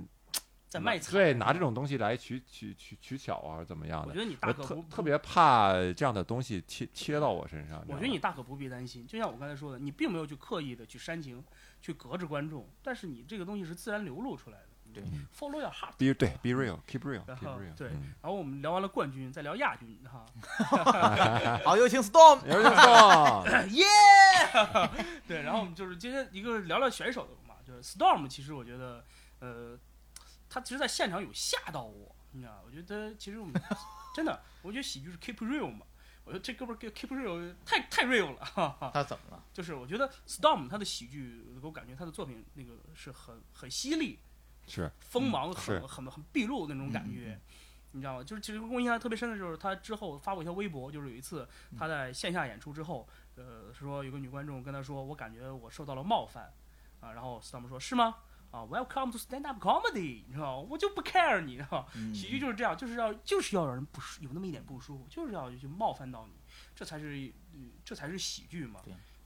[0.69, 4.07] 在卖惨，对拿这种东西来取取取取巧啊，怎么样的？
[4.09, 7.83] 我觉得你大可不特特别怕这样的东西贴贴到我身上。
[7.87, 11.43] 我觉得你大可不必担心，就像我刚才说的，你并没有去刻意的去煽情，
[11.81, 14.72] 去隔着观众，但是你这个东西是自然流露出来的。
[14.93, 15.03] 对
[15.37, 15.91] ，follow your heart。
[15.97, 17.75] be 对 be real，keep real，keep real。
[17.75, 20.25] 对嗯然后我们聊完了冠军，再聊亚军哈，
[21.65, 22.45] 好，有请 Storm。
[22.47, 23.85] 有人说， 耶！
[25.27, 29.03] 对，然后我们就是今天一个聊聊选手的嘛，就是 Storm，其实我觉得，
[29.39, 29.77] 呃，
[30.49, 33.53] 他其实在现场有吓到我，你知道，我觉得其实我们
[34.15, 35.85] 真的，我觉得喜剧是 keep real 嘛，
[36.23, 38.91] 我觉得这哥们儿 keep real 太太 real 了，哈哈。
[38.93, 39.43] 他怎么了？
[39.53, 44.19] 就是我觉得 Storm 他的喜剧，给我感觉他的作品那个是很很犀利、
[44.67, 47.39] 是锋芒嗯很很很毕露的那种感觉。
[47.95, 48.23] 你知道吗？
[48.23, 51.47] 就是其实给我印象特别深的就是他之后发过一条微博，就是有一次
[51.77, 56.51] 他在线下演出之后，呃，说有个女观众跟他说，我感觉我受到了冒犯
[57.01, 58.15] 啊，然后 Storm 说是吗？
[58.49, 60.67] 啊，Welcome to stand up comedy，你知道吗？
[60.71, 66.33] 我就不 care 你，知道喜剧就是这样，就是要就是要让人不舒有那么一点不舒服，就是要去冒犯到你，
[66.75, 68.81] 这才是嗯这才是喜剧嘛。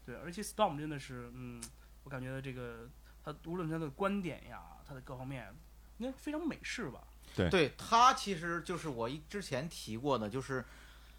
[0.06, 1.64] 对而且 Storm 真的是，嗯，
[2.04, 2.90] 我感觉这个
[3.24, 5.54] 他无论他的观点呀，他的各方面，
[5.98, 7.04] 应该非常美式吧。
[7.52, 10.64] 对他其实就是我一之前提过的，就是，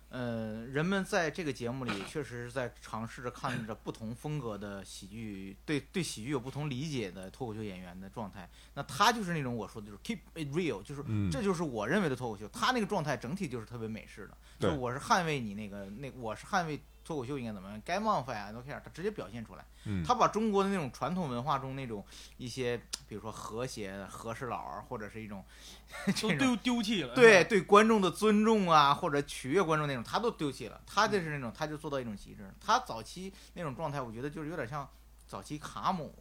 [0.09, 8.50] 呃，人们在这个节目里 确实是在尝试着看着不同风格的喜剧，对对喜剧有不同理解的脱口秀演员的状态。
[8.74, 12.48] 那他就是那种我说的就是 keep it real，就是、嗯这就是我认为的脱口秀。
[12.48, 19.64] 他那个状态整体就是特别美式的，就是我是捍卫你那个那我是捍卫脱口秀应该怎么样，该冒犯啊都 care，他直接表现出来。
[19.87, 22.05] 嗯，他把中国的那种传统文化中那种
[22.37, 22.77] 一些，
[23.09, 25.42] 比如说和谐、和事佬儿，或者是一种
[26.14, 27.14] 种丢丢弃了。
[27.14, 30.79] 对，对观众的尊重啊，或者取悦观众那种，他都丢弃了。
[30.87, 32.53] 他就是那种，他就做到一种极致。
[32.61, 34.87] 他早期那种状态，我觉得就是有点像
[35.27, 36.14] 早期卡姆，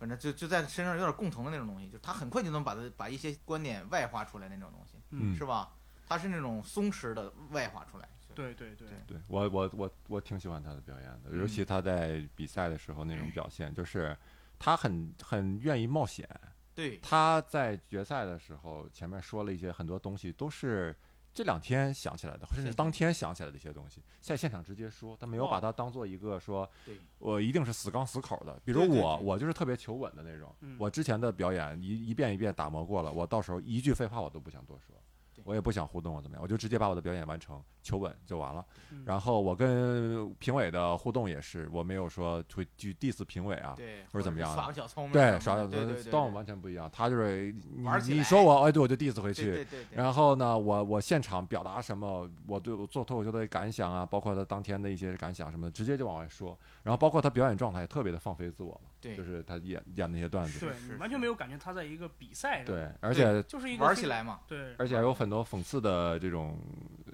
[0.00, 5.70] 反正就就在身上有点共同的那种东西，就是他很快就能把他把一些观点外化出来那种东西，嗯是吧？
[6.08, 8.08] 他是那种松弛的外化出来。
[8.34, 14.16] 对对对，对我我我我挺喜欢他的表演的，尤其他在比赛的时候那种表现，就是
[14.60, 16.28] 他很很愿意冒险。
[16.72, 20.94] 对他在决赛的时候前面说了一些很多东西，都是
[21.34, 28.60] 这两天想起来的，甚至当天想起来的一些东西，在现场直接说，他没有把它当做一个说对我一定是死刚死口的。
[28.64, 30.76] 比如我，我就是特别求稳的那种嗯。
[30.78, 35.07] 我之前的表演一一遍一遍打磨过了，我到时候一句废话我都不想多说对。
[35.48, 38.62] 我也不想互动了怎么样，我就直接把我的表演完成，求稳就完了。
[38.90, 49.46] 嗯然后我跟评委的互动也是，我没有说会去 diss 评委啊，对，或者怎么样的耍小聪明对，耍小对对对 Storm 完全不一样，他就是你你说我，哎，对我就 diss 回去。
[49.46, 56.58] 对对对，然后呢，我我现场表达什么，我对我做脱口秀的感想啊，包括他当天的一些感想什么的，直接就往外说。
[56.82, 59.16] 然后包括他表演状态也特别的放飞自我嘛，对。
[59.16, 66.58] 就是他演演那些段子，对完全没有感觉他在一个比赛上，对，而且就是一个非玩起来嘛，对，而且还有很多讽刺的这种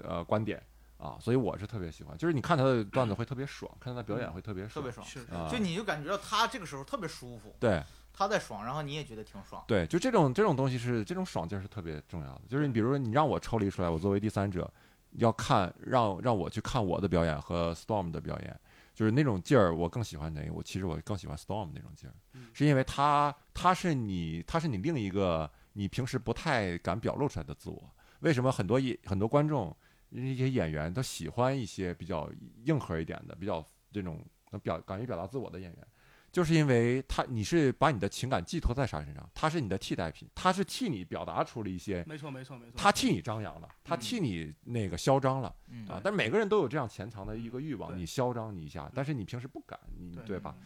[0.02, 0.62] 呃观点
[0.96, 5.48] 啊，所以我是特别喜欢，就是你看他的段子会特别爽，看他的表演会特别爽，特别爽，是啊。
[5.50, 14.72] 就你就感觉到他这个时候特别舒服，对他在爽，然后你也觉得挺爽，对，就这种这种东西是这种爽劲儿是特别重要的，就是你比如说你让我抽离出来，我作为第三者
[15.12, 18.60] 要看让让我去看我的表演和 Storm 的表演。
[18.94, 20.52] 就是那种劲儿，我更喜欢哪个？
[20.52, 27.94] 我其实我更喜欢 Storm 那种劲儿，嗯是因为他他是你他是你另一个你平时不太敢表露出来的自我。
[28.20, 29.76] 为什么很多演很多观众
[30.10, 32.30] 一些演员都喜欢一些比较
[32.64, 35.86] 硬核一点的、比较这种能表敢于表达自我的演员？
[36.34, 45.54] 就是因为他你是把你的情感寄托在他身上，他是你的替代品，他是替你表达出了一些，没错没错没错，他替你张扬了，他替你那个嚣张了。
[45.70, 50.56] 嗯啊，但每个人都有这样潜藏的一个欲望，对你嚣张你一下，但是你平时不敢，你对对吧？？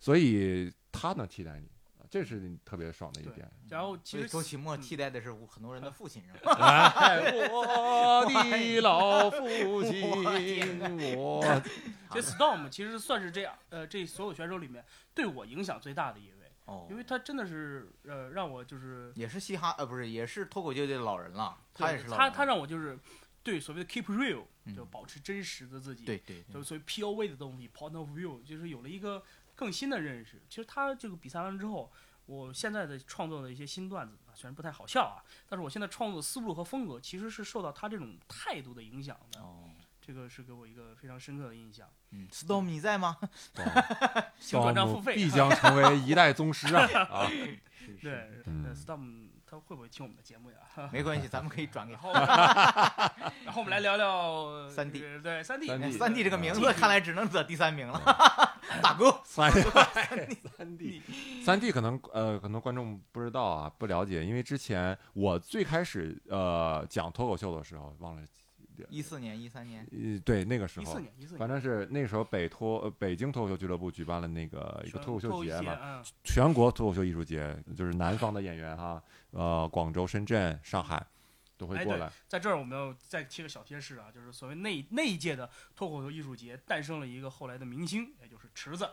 [0.00, 1.77] 所以他能替代你，啊
[2.10, 3.50] 这是你特别爽的一点。
[3.68, 4.80] 然后其实周奇墨嗯。
[4.80, 6.52] 替代的是很多人的父亲，是吧？
[6.96, 10.02] 哎，我的老父亲，
[11.16, 11.42] 我
[12.10, 22.98] 其实 Storm 其实算是这样，呃，这所有选手里面对我影响最大的一位，哦因，为他真的是呃让我就是也是嘻哈，呃，不是，也是脱口秀界的老人了，他也是老他他让我就是
[23.42, 24.74] 对所谓的 keep real 嗯。
[24.74, 26.54] 就保持真实的自己，，对对对。
[26.54, 29.22] 就所谓 POV 的东西 point of view 就是有了一个
[29.58, 30.40] 更新的认识。
[30.48, 31.92] 其实他这个比赛完之后，
[32.26, 35.18] 我现在的创作的一些新段子啊，虽然不太好笑啊，
[35.48, 39.64] 但是我现在创作的思路和风格其实是受到他这种态度的影响的，哦，
[40.00, 41.88] 这个是给我一个非常深刻的印象。
[42.10, 43.18] 嗯，Storm 你在吗？
[44.38, 46.86] 请转账付费，必将成为一代宗师啊！
[47.10, 47.28] 啊，
[48.00, 48.42] 对
[48.74, 50.56] ，Storm 他会不会听我们的节目呀？
[50.92, 52.20] 没关系，咱们可以转给后面，
[53.44, 58.00] 然后我们来聊聊三 D 对三 D，三 D 这个名字，啊看来只能得第三名了，
[58.82, 59.20] 大哥。
[59.24, 59.50] 三
[60.56, 61.02] 三 D
[61.44, 68.22] 三 D 可能呃，很多观众不知道啊，不了解，因为之前我最开始呃讲脱口秀的时候，忘了，
[68.88, 81.04] 一四年、一三年，呃，对那个时候一四，年，一四年，反正是那时候北脱呃北京脱口秀俱乐部举办了那个一个脱口秀节嘛，嗯，全国脱口秀艺术节，就是南方的演员哈，呃，广州、深圳、上海
[81.56, 82.10] 都会过来。
[82.26, 88.88] 在这儿我们要再贴个小贴士啊，就是所谓那那一届的脱口秀艺术节诞生了一个后来的明星，也就是池子。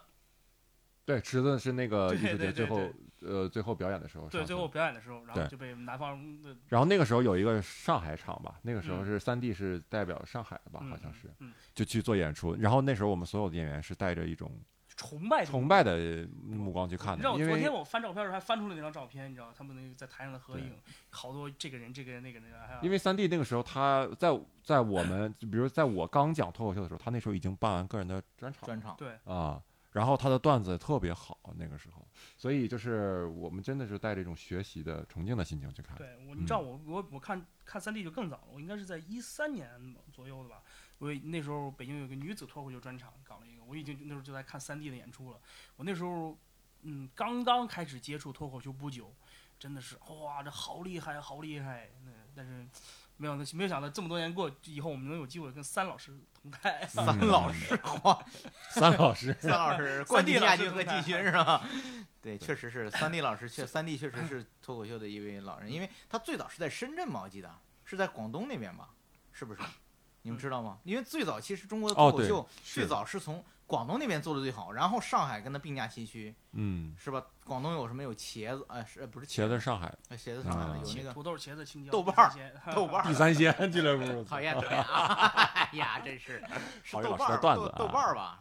[1.05, 2.89] 对，池子是那个对艺术节最后
[3.21, 12.55] 呃最后表演的时候上对，最后表演的时候，然后就被南方的然后那个时候有一个上海场吧，那个时候嗯是三 D 是代表上海的吧，嗯好像是，嗯就去做演出。
[12.55, 14.51] 然后那时候我们所有的演员是带着一种
[14.97, 20.73] 崇拜崇拜的目光去看的你知道昨天我翻照片的时候还翻出了那张照片，你知道他们那个在台上的合影，
[21.09, 22.49] 好多这个人、这个人、那个人，
[22.81, 24.29] 因为三 D 那个时候他在
[24.63, 29.61] 在我们比如在我刚讲脱口秀的时候，他那时候已经办完个人的专场专场，对啊。
[29.95, 32.05] 然后他的段子特别好，那个时候，
[32.35, 35.95] 所以就是我们真的是带着一种学习的崇敬的心情去看。
[35.95, 40.61] 对我，你知道我我我看看三 D 就更早了，我应该是在一三年左右的吧。
[40.97, 45.39] 我那时候北京有个女子脱口秀专场搞了一个，我已经那时候就在看三 D 的演出了。
[45.77, 46.37] 我那时候
[46.81, 49.15] 嗯刚刚开始接触脱口秀不久，
[49.57, 51.89] 真的是哇这好厉害好厉害。
[52.03, 52.67] 那但是
[53.17, 56.85] 没有没有想到这么多年过以后，我们能有机会跟三老师同台。
[56.87, 58.25] 三老师，哇，
[58.69, 61.63] 三老师，三老师，三冠 D 军老亚军和师同台季军是吧？
[62.21, 67.49] 对，确实是三 D 老师，确三 D 确实是脱口秀的一位老人，因为他最早是在深圳嘛，我记得
[67.83, 68.89] 是在广东那边吧，
[69.31, 69.61] 是不是？
[70.25, 70.79] 你们知道吗？
[70.83, 77.23] 因为最早其实中国的脱口秀最早是从广东那边做的最好，然后上海跟他并驾齐驱，嗯，是吧？
[77.43, 82.31] 广东有什么有茄子，哎，是呃不是茄子，上海呃茄子上海有那个土豆、茄子、青椒、豆瓣
[82.73, 85.15] 豆瓣儿第三鲜俱乐部， 讨厌讨厌啊！
[85.53, 86.43] 哎呀，真是
[86.83, 88.39] 是豆瓣儿的段子啊豆豆瓣儿吧？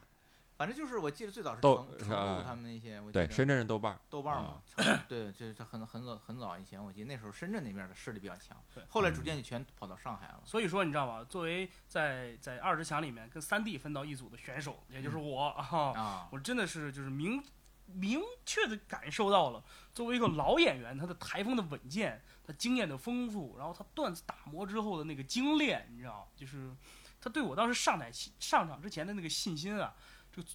[0.65, 10.41] 反正就是我记得最早是豆成成都他们那些，我记对，得深圳是豆瓣儿，豆瓣儿嘛，成对，这是很很早很早以前，我记得那时候深圳那边的势力比较强对，后来逐渐就全跑到上海了。
[10.47, 11.23] 所以说，你知道吗？
[11.29, 17.45] 作为在在二十强里面跟三 D 分到一组的选手，也就是我啊，啊，我真的是就是明
[17.85, 26.75] 明确的感受到了，作为一个老演员，他的台风的稳健，他经验的丰富，然后他段子打磨之后的那个精炼，你知道，就是
[27.21, 29.95] 他对我当时上台上场之前的那个信心啊，
[30.35, 30.49] 这个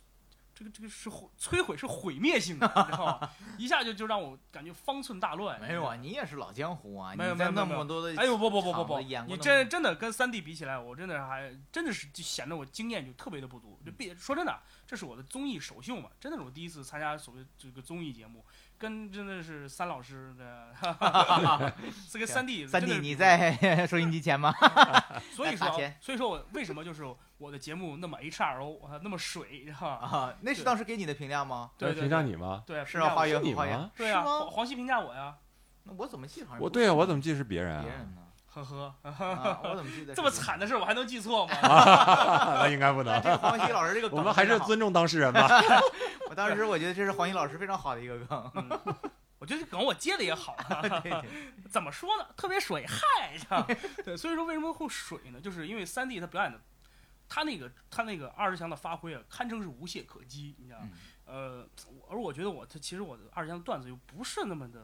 [0.53, 3.29] 这个这个是毁摧毁是毁灭性的，你知道吗？
[3.57, 5.57] 一下就就让我感觉方寸大乱。
[5.61, 13.79] 没有啊，你也是老江湖啊，没有没有那么多的哎呦不不不不不你真真的跟三 D 比起来，我真的还真的是就显得我经验就特别的不足。
[13.85, 18.45] 就别说真的，这是我的综艺首秀嘛，真的是我第一次参加所谓这个综艺节目，
[18.79, 20.73] 跟真的是三老师的，
[22.09, 24.53] 是个三弟三弟，你在收音机前吗？
[25.35, 27.03] 所以说所以说我为什么就是
[27.37, 29.87] 我的节目那么 H R O 啊，那么水哈？
[30.01, 31.71] 啊，那是当时给你的评价吗？
[31.77, 32.63] 对对评价对你吗？
[32.65, 35.35] 对，是啊，花园你吗，对啊，是吗黄黄西评价我呀，
[35.83, 37.81] 那我怎么记得好像我对啊，我怎么记得是别人啊？
[37.83, 38.18] 别人呢？
[38.51, 41.53] 呵呵，啊，我怎么记得这么惨的事我还能记错吗？
[42.61, 43.13] 那应该不能。
[43.13, 45.47] 那这个黄西老师这个梗我们还是尊重当事人吧。
[46.29, 48.51] 我当时我觉得这是黄西老师非常好的一个梗。
[48.55, 48.95] 嗯
[49.39, 50.81] 我觉得这梗我接的也好啊。
[50.99, 52.27] 对对，怎么说呢？
[52.35, 53.37] 特别水，嗨，
[54.03, 55.39] 对，所以说为什么会水呢？
[55.39, 56.59] 就是因为三 D 他表演的，
[57.29, 60.89] 他那个他那个二十强的发挥啊，堪称是无懈可击，你知道吗？
[60.91, 61.65] 嗯呃，
[62.09, 64.81] 而我觉得我他其实我的二十强的段子又不是那么的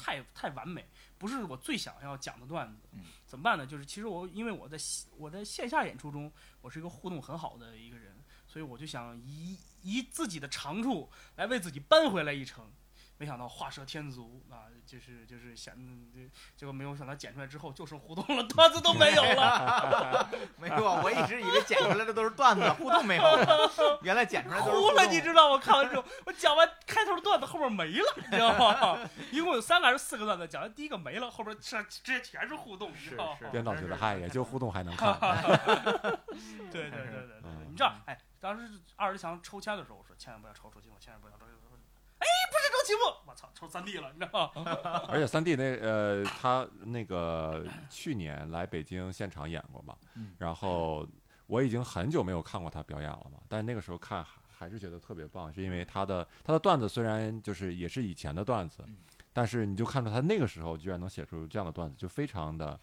[0.00, 0.86] 太太完美，
[1.18, 2.88] 不是我最想要讲的段子。
[2.92, 3.66] 嗯怎么办呢？
[3.66, 6.32] 就是其实我因为我在线我在线下演出中，
[6.62, 12.64] 我是一个互动很好的一个人，所以我就想以以自己的长处来为自己扳回来一城。
[13.18, 15.74] 没想到画蛇添足啊，就是就是想，
[16.56, 23.70] 结果没有想到剪出来之后就剩互动了， 段子都没有了， 没有啊，我一直以为剪出来的都是段子，互动没有了，
[24.02, 25.58] 原来剪出来都是 哭了，互动你知道我？
[25.58, 28.98] 看完之后，我讲完开头的段子，后面没了，你知道吗？
[29.32, 33.36] 一共有三个还是四个段子，讲完第一个没了，后边这直接全是互动，你知道吗？
[33.40, 35.18] 是是编导觉得嗨，也就互动还能看。
[36.70, 41.76] 对对对对对你知道，哎，当时二十强抽签的时候，我说千万不要抽出去，我，千万不要抽周奇墨。
[42.18, 42.68] 哎，不是
[43.26, 44.62] 我操，抽三 D 了，你知道吗？
[45.08, 51.06] 而且三 D 那呃，他那个去年来北京现场演过嘛嗯，然后
[51.46, 58.96] 我已经很久没有看过他表演了嘛，但是那个时候看还还是觉得特别棒，是因为他的他的段子虽然就是也是以前的段子嗯，
[59.32, 62.78] 但是你就看出他那个时候居然能写出这样的段子，就非常的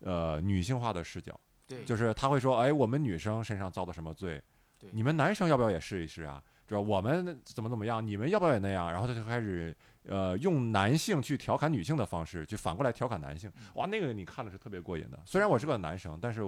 [0.00, 1.38] 呃女性化的视角，
[1.68, 4.42] 对，就是他会说，哎，我们女生身上遭的什么罪
[4.78, 6.42] 对，你们男生要不要也试一试啊？
[6.80, 8.90] 我们怎么怎么样，你们要不要也那样？
[8.90, 9.74] 然后他就开始
[10.06, 13.50] 呃用男性去调侃女性的方式，就反过来调侃男性。
[13.56, 15.18] 嗯哇，那个你看的是特别过瘾的。
[15.24, 16.40] 虽然我是个男生，但是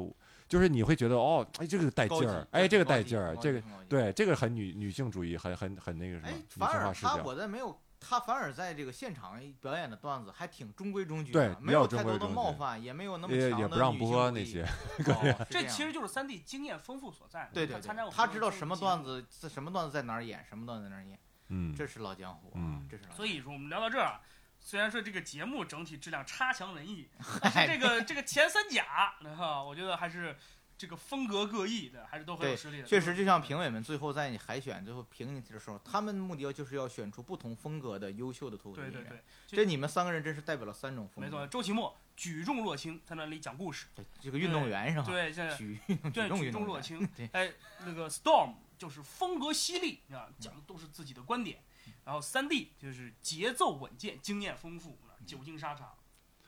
[0.49, 7.13] 就是你会觉得哦，哎，这个带劲儿，哎，这个带劲儿这个对，这个很女女性主义，很很很那个什么哎女，性反化视角。
[7.13, 7.77] 而他我在没有，
[8.07, 14.63] 他反而在这个现场表演的段子还挺中规中矩对没有太多的冒犯，也没有那么强的也不让女性主义播那些，
[15.13, 17.51] 哦这其实就是三 D 经验丰富所在。
[17.53, 19.25] 对对他参加过，对他知道什么段子。
[19.31, 23.17] 在，什么段子在哪儿演，什么段子在哪儿演，嗯，这是老江湖啊嗯，这是老江湖。
[23.17, 24.21] 所以说我们聊到这儿啊，
[24.61, 27.09] 虽然说这个节目整体质量差强人意，
[27.41, 30.37] 但是这个这个前三甲，哈，我觉得还是
[30.77, 32.87] 这个风格各异的，还是都很有实力的。
[32.87, 39.03] 确实，就像评委们最后在你海选最后评你的时候，他们目的就是要选出不同风格的优秀的脱口秀演员。
[39.03, 39.19] 对对
[39.51, 41.21] 对，这你们三个人真是代表了三种风格。
[41.23, 41.47] 没错。
[41.47, 45.05] 周奇墨举重若轻，在那里讲故事，对，这个运动员是吧？
[45.07, 45.79] 对，现在 举
[46.13, 47.29] 举重若 轻对。
[47.33, 47.53] 哎，
[47.85, 51.63] 那个 Storm 就是风格犀利啊，讲的都是自己的观点。
[52.05, 55.95] 然后三 D 就是节奏稳健、经验丰富，啊久经沙场。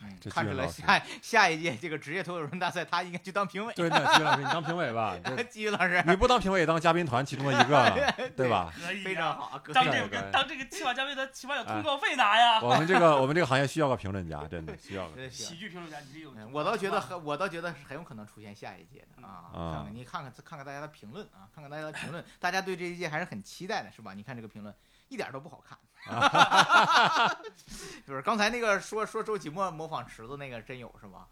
[0.03, 3.73] 嗯看出来下下一届这个职业脱口秀大赛，他应该去当评委。
[3.75, 8.73] 对，那季老师，你当评委吧， 这季云老师你不当评委也当嘉宾团其中的一个， 对吧？
[8.77, 9.37] 可以、啊，非常。
[9.37, 12.61] 好，可以当这这个个当这个起码嘉宾，团起码有通告费拿呀。
[12.63, 15.31] 我们这个我们这个行业需要个评论家，真的需要个。
[15.31, 15.99] 喜剧评论家，
[16.53, 19.51] 我倒觉得很，我倒觉得是很有可能出现下一届的啊。
[19.55, 24.13] 嗯看看你看看看看大家的评论啊，看看大家的评论，大家对这一届还是很期待的，是吧？
[24.15, 24.75] 你看这个评论
[25.09, 25.79] 一点都不好看，
[28.07, 31.27] 就是刚才那个说说周启墨模仿池子那个真有是吗？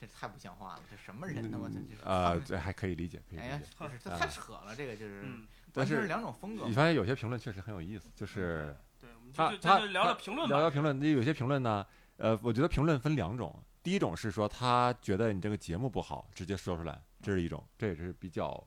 [0.00, 1.58] 这太不像话了，这什么人呢？
[1.60, 6.72] 我这这啊，这还可以理解，可以哎呀理解。，不是这太扯了，这个就是嗯，但是完全是两种风格你。
[6.72, 10.48] 发现有些评论确实很有意思，就是对，他他聊聊评论。
[10.48, 11.00] 聊聊评论。
[11.00, 18.62] 有些评论呢，呃，我觉得评论分两种，第一种是说他觉得你这个节目不好，直接说出来，这是一种，这也是比较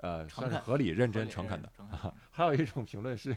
[0.00, 1.72] 呃算是合理、认真、诚恳的。
[2.30, 3.36] 还有一种评论是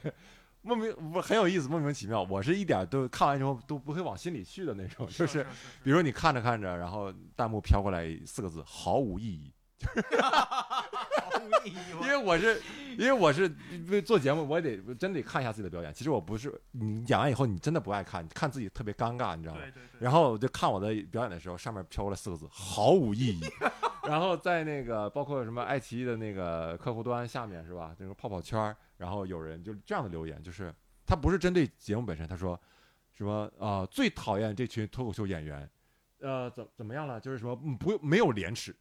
[0.61, 5.45] 莫名不很有意思，莫名其妙，我是一点都看完之后都不会往心里去的那种，就是是
[5.83, 9.51] 比如你看着看着，然后弹幕飘过来四个字毫无意义。
[10.21, 12.61] 毫无意义因为我是，
[12.97, 13.53] 因为我是
[13.89, 15.93] 为做节目，我也得真得看一下自己的表演。
[15.93, 19.61] 其实我不是，你演完以后你真的不爱看，你看自己特别尴尬，你知道吗？
[19.61, 19.99] 对对对。
[19.99, 23.41] 然后我就看我的表演的时候，上面飘过来四个字毫无意义。
[24.07, 27.95] 然后在那个包括什么爱奇艺的那个客户端下面是吧？
[27.97, 30.73] 那个泡泡圈，然后有人就这样的留言，就是
[31.05, 32.59] 他不是针对节目本身，他说
[33.11, 35.69] 什么啊、呃最讨厌这群脱口秀演员，
[36.19, 37.19] 呃怎怎么样了？
[37.19, 38.75] 就是什么嗯不没有廉耻。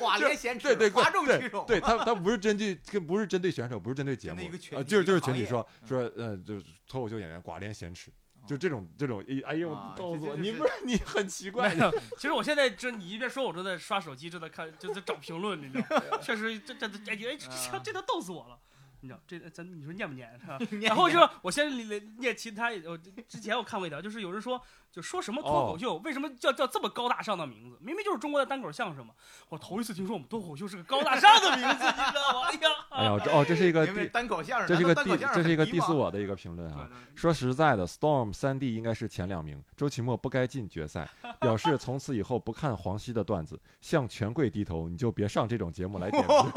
[0.00, 1.64] 寡廉鲜耻，对对哗众对取宠。
[1.66, 8.10] 对 他他不是针对跟不是针对选手，不是针对节目一个群啊，体就是就是群体说嗯说呃，就是脱口秀演员寡廉鲜耻，
[8.46, 11.74] 就这种这种哎哎呦啊，告诉我你不是你很奇怪
[12.16, 16.18] 其实我现在这你一边说，我正在刷手机，正在看，就在找评论，你知道吗？
[16.22, 18.58] 确实，这这这哎哎，这这这都逗死我了。
[19.04, 20.58] 你知道这咱你说念不念是吧？
[20.72, 21.70] 念然后就我先
[22.18, 22.96] 念其他，我
[23.28, 24.58] 之前我看过一条，就是有人说，
[24.90, 27.76] 就说什么脱口秀，为什么叫叫这么高大上的名字？
[27.82, 29.12] 明明就是中国的单口相声嘛。
[29.50, 32.48] 我头一次听说我们脱口秀是个高大上的名字，你知道吗？
[32.48, 36.88] 哎呀， 哎呀，这哦，这是一个单口相声，这是一个这是一个 diss 我的一个评论啊。
[37.14, 41.06] 说实在的，Storm 三 D 应该是前两名，周奇墨不该进决赛，
[41.40, 46.36] 表示从此以后不看黄西的段子，向权贵低头，你就别上这种节目来点评。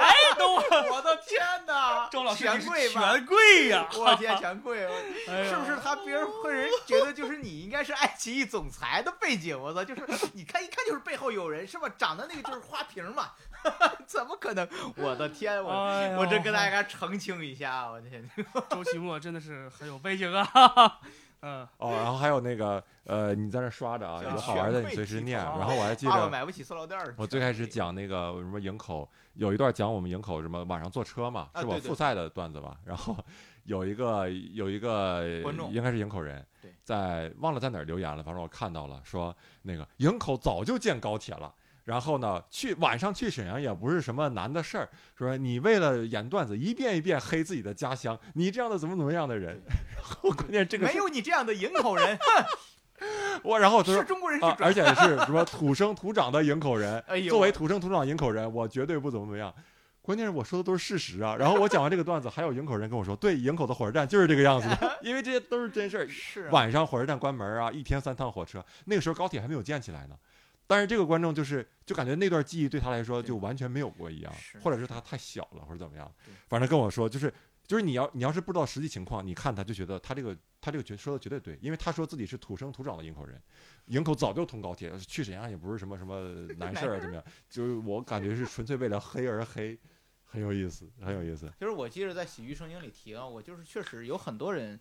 [0.00, 1.89] 哎，都我的天哪！
[2.10, 3.12] 周权贵吧？
[3.12, 3.88] 权贵呀！
[3.96, 4.78] 我天，权贵！
[5.48, 9.58] 是不是他别人会人觉得就是你应该是爱奇艺总裁的背景？
[9.60, 11.88] 我操，就是你看一看就是背后有人是吧？
[11.96, 13.30] 长得那个就是花瓶嘛，
[14.06, 14.68] 怎么可能？
[14.96, 18.28] 我的天，我哎我这跟大家澄清一下，我天，
[18.70, 21.00] 周奇墨真的是很有背景啊。
[21.42, 25.38] 嗯，哦，然后还有那个呃，你在那刷着啊，有好玩的你随时念。
[25.38, 27.14] 然后我还记得爸爸买不起塑料袋儿。
[27.16, 32.76] 我最开始讲那个什么营口，有一段讲我们营口什么晚上坐车嘛，是我复赛的段子吧。
[32.84, 33.16] 然后
[33.64, 36.44] 有一个有一个观众应该是营口人，
[36.82, 41.54] 在忘了在哪儿留言了，反正我看到了，说那个营口早就建高铁了。
[41.90, 44.88] 然后呢，去晚上去沈阳也不是什么难的事儿，
[45.18, 52.16] 说你为了演段子一遍一遍黑自己的家乡，你这样的怎么怎么样的人，然 后关键这个没有你这样的营口人，
[53.42, 59.52] 我，然后他说是中国人是啊，而且是什么土生土长的营口人 哎，呦作为土生土长营口人，我绝对不怎么怎么样。
[60.02, 61.36] 关键是我说的都是事实啊。
[61.36, 66.08] 然后我讲完这个段子，还有营口人跟我说，对，营口的火车站就是这个样子的，因为这些都是真事儿。
[66.08, 70.14] 是啊晚上火车站关门啊，一天三趟火车，那个时候高铁还没有建起来呢。
[70.70, 76.08] 但是这个观众就是就感觉那段记忆对他来说就完全没有过一样，或者是他太小了，或者怎么样。
[76.46, 77.34] 反正跟我说就是
[77.66, 83.42] 就是你要你要是不知道实际情况，你看他就觉得他这个他这个绝说的绝对对，因为他说自己是土生土长的营口人，
[83.86, 89.76] 营口早就通高铁，去沈阳也不是什么什么 难事儿啊怎么样，就是我感觉是纯粹为了黑而黑，
[90.22, 91.52] 很有意思，很有意思。
[91.58, 94.78] 就是我记得在《喜剧圣经》里提到过，就是确实有很多人，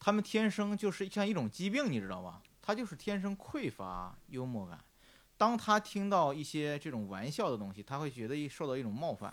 [0.00, 2.42] 他们天生就是像一种疾病，你知道吗？
[2.60, 4.78] 他就是天生匮乏幽默感。
[5.40, 9.32] 当他听到一些这种玩笑的东西，他会觉得一受到一种冒犯，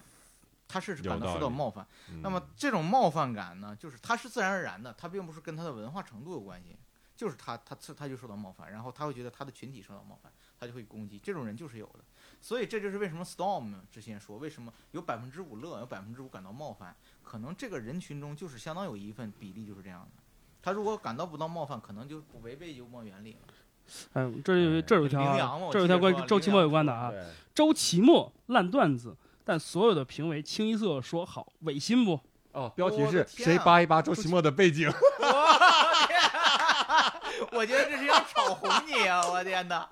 [0.65, 1.85] 他是感到受到冒犯。
[2.09, 6.77] 嗯那么这种冒犯感呢，就是他是自然而然的，他并不是跟他的文化程度有关系，
[7.17, 11.19] 就是他他他他就受到冒犯，然后他会觉得他的群体受到冒犯，他就会攻击。
[11.19, 11.99] 这种人就是有的，
[12.39, 20.23] 所以这就是为什么 Storm 之前说，为什么有百分之五乐，有百分之五感到冒犯，可能这个人群中就是相当有一份比例就是这样的。
[20.59, 23.39] 他如果感到不到冒犯，可能就不违背幽默原理了。
[24.13, 27.11] 嗯，这有这有一条这有一条关周奇墨有关的啊。
[27.53, 32.19] 周奇墨烂段子，但所有的评委清一色说好，违心不？
[32.51, 34.89] 哦，标题是谁扒一扒周奇墨的背景？
[37.51, 39.21] 我觉得这是要炒红你啊！
[39.29, 39.87] 我天哪，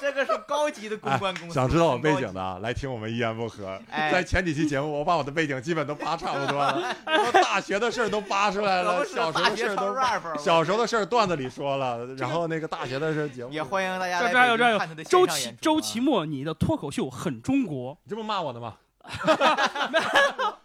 [0.00, 1.54] 这个是高级的公关公司。
[1.54, 3.80] 想知道我背景的啊，来听我们一言不合。
[3.90, 18.74] 哎在前几期节目，我把我的背景基本都扒差不多了， 我大学的事儿都扒出来了，小时候的事儿都小时候的事儿段子里说了，然后那个大学的事儿节目也欢迎大家这来这还有这还有周奇周奇墨，你的脱口秀很中国，你这不骂我的吗？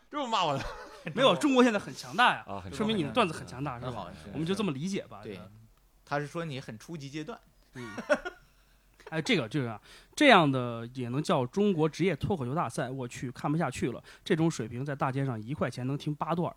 [0.10, 0.64] 这不骂我的
[1.14, 4.08] 没有中国现在很强大呀，啊，说明你的段子很强大，是吧？
[4.34, 5.20] 我们就这么理解吧。
[5.24, 5.40] 对
[6.12, 7.40] 他是说你很初级阶段，
[7.76, 7.90] 嗯，
[9.12, 9.82] 哎，这个这个啊，
[10.14, 12.90] 这样的也能叫中国职业脱口秀大赛？
[12.90, 14.04] 我去，看不下去了。
[14.22, 16.54] 这种水平在大街上一块钱能听八段，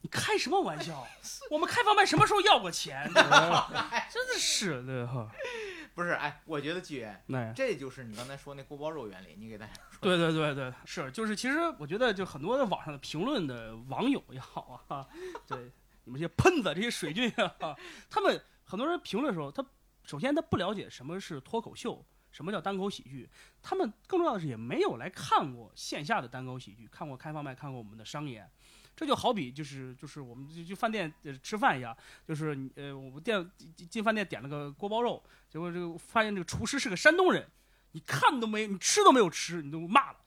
[0.00, 1.06] 你开什么玩笑？
[1.52, 3.04] 我们开放麦什么时候要过钱？
[3.12, 5.30] 真的是的哈。
[5.94, 6.12] 不是？
[6.12, 9.98] 哎，我觉得纪元，哎，这就是你刚才说那锅包肉原理，你给大家说。
[10.00, 15.06] 对对对对，是就是，其实我觉得就很多的网上的评论的网友也好啊，
[15.46, 15.70] 对
[16.04, 17.30] 你们这些喷子、这些水军
[17.60, 17.76] 啊，
[18.08, 19.64] 他们很多人评论的时候，他
[20.04, 23.28] 首先他不了解什么是脱口秀，什么叫单口喜剧，
[23.62, 28.50] 他们更重要的是也没有来看过线下的单口喜剧，看过开放麦，看过我们的商演。
[28.96, 31.12] 这就好比就是就是我们就去饭店
[31.42, 31.96] 吃饭一样，
[32.28, 33.50] 就是呃我们店
[33.90, 37.50] 进饭店点了个锅包肉，结果这个发现这个厨师是个山东人，
[37.90, 40.18] 你看都没你吃都没有吃，你都骂了。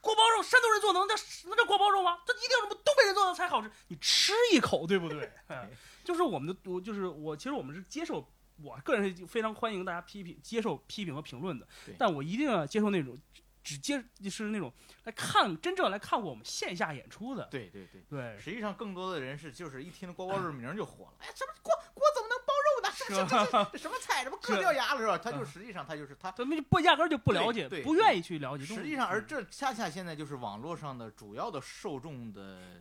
[0.00, 1.14] 锅包肉山东人做能叫
[1.48, 2.18] 能叫锅包肉吗？
[2.26, 3.70] 这一定要东北人做的才好吃？
[3.88, 5.30] 你吃一口对不对？
[6.02, 8.26] 哎就是我们的我就是我其实我们是接受，
[8.62, 13.16] 我个人是非常欢迎大家批评接受批评和评论的对，但我一定要接受那种
[13.62, 14.72] 只接就是那种
[15.04, 17.46] 来看真正来看过我们线下演出的。
[17.50, 18.02] 对对对。
[18.10, 23.68] 对，实际上，更多的人是就是一听锅包肉名儿就火了，哎，什么锅锅怎么能包肉呢？
[23.78, 25.16] 什么菜，这不硌掉牙了是吧？
[25.16, 26.32] 他就实际上他就是他。
[26.32, 28.64] 他们就不压根儿就不了解，不愿意去了解。
[28.64, 32.80] 实际上，而嗯这恰恰现在就是网络上的主要的受众的是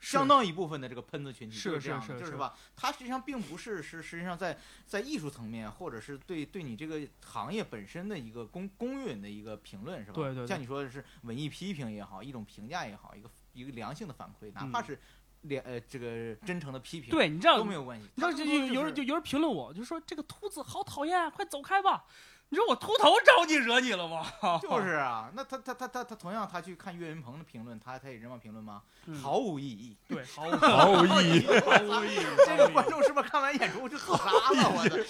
[0.00, 2.56] 相当一部分的这个喷子群体，是是这样的，是是就是吧？
[2.74, 10.14] 它实际上并不是是实际上在在艺术层面，或者是对对你这个行业本身的一个公公允的一个评论，是吧？
[10.14, 14.98] 对对对像你说的是文艺批评也好，一种评价也好，一个一个良性的反馈，哪怕嗯是
[15.42, 18.08] 良呃这个真诚的批评，对，你知道都没有关系。
[18.14, 22.04] 你知道有有人就有人评论我，就说这个秃子好讨厌，快走开吧。
[22.52, 24.26] 你说我秃头招你惹你了吗？
[24.60, 28.82] 就是啊，那他他他他他同样他去看岳云鹏的评论，他他也这么评论吗？
[29.06, 29.96] 嗯毫无意义。
[30.08, 31.46] 对，毫无 毫无意义。
[31.60, 32.26] 毫无意义。
[32.44, 34.70] 这个观众是不是看完演出就自杀了？
[34.76, 35.06] 我的，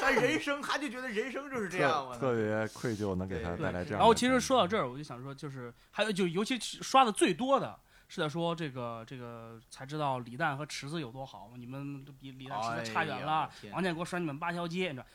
[0.00, 2.34] 他人生他就觉得人生就是这样，我特。
[2.34, 3.98] 别愧疚，能给他带来这样。
[3.98, 13.50] 然后其实说到这儿，我就想说，就是还有就尤其刷的最多的是在说这个这个才知道李诞和池子有多好，你们都比李诞池子差远了。
[13.60, 15.06] 天王建国甩你们八条街，你知道？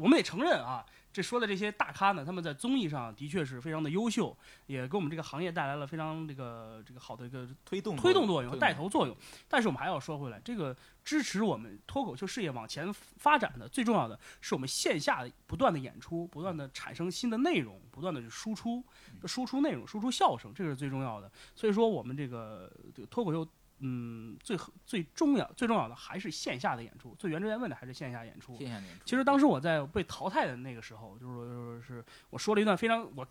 [0.00, 4.34] 我们也承认啊，这说的这些大咖呢，他们在综艺上的确是非常的优秀，
[4.66, 9.14] 也给我们这个行业带来了非常这个这个好的一个推动推动作用、带头作用。
[9.46, 10.74] 但是我们还要说回来，这个
[11.04, 18.82] 支持我们脱口秀事业往前发展的最重要的是我们线下的不断的演出，不断的产生新的内容，不断的输出，
[19.26, 21.30] 输出内容，输出笑声，这个是最重要的。
[21.54, 23.46] 所以说，我们这个这个脱口秀。
[23.80, 24.56] 嗯，最
[24.86, 28.56] 最重要最重要的还是线下的演出，最原汁原味的还是线下演出。
[28.56, 29.04] 线下演出。
[29.04, 33.26] 其实当时我在被淘汰的那个时候，就是说就是我说了一段非常我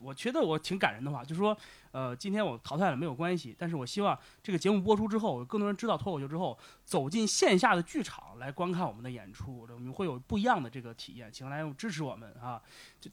[0.00, 1.56] 我觉得我挺感人的话，就是说，
[1.92, 12.60] 呃，今天我淘汰了没有关系，但是我希望这个节目播出之后，有更多人知道脱口秀之后，走进线下的剧场来观看我们的演出，我们会有不一样的这个体验，请来支持我们啊！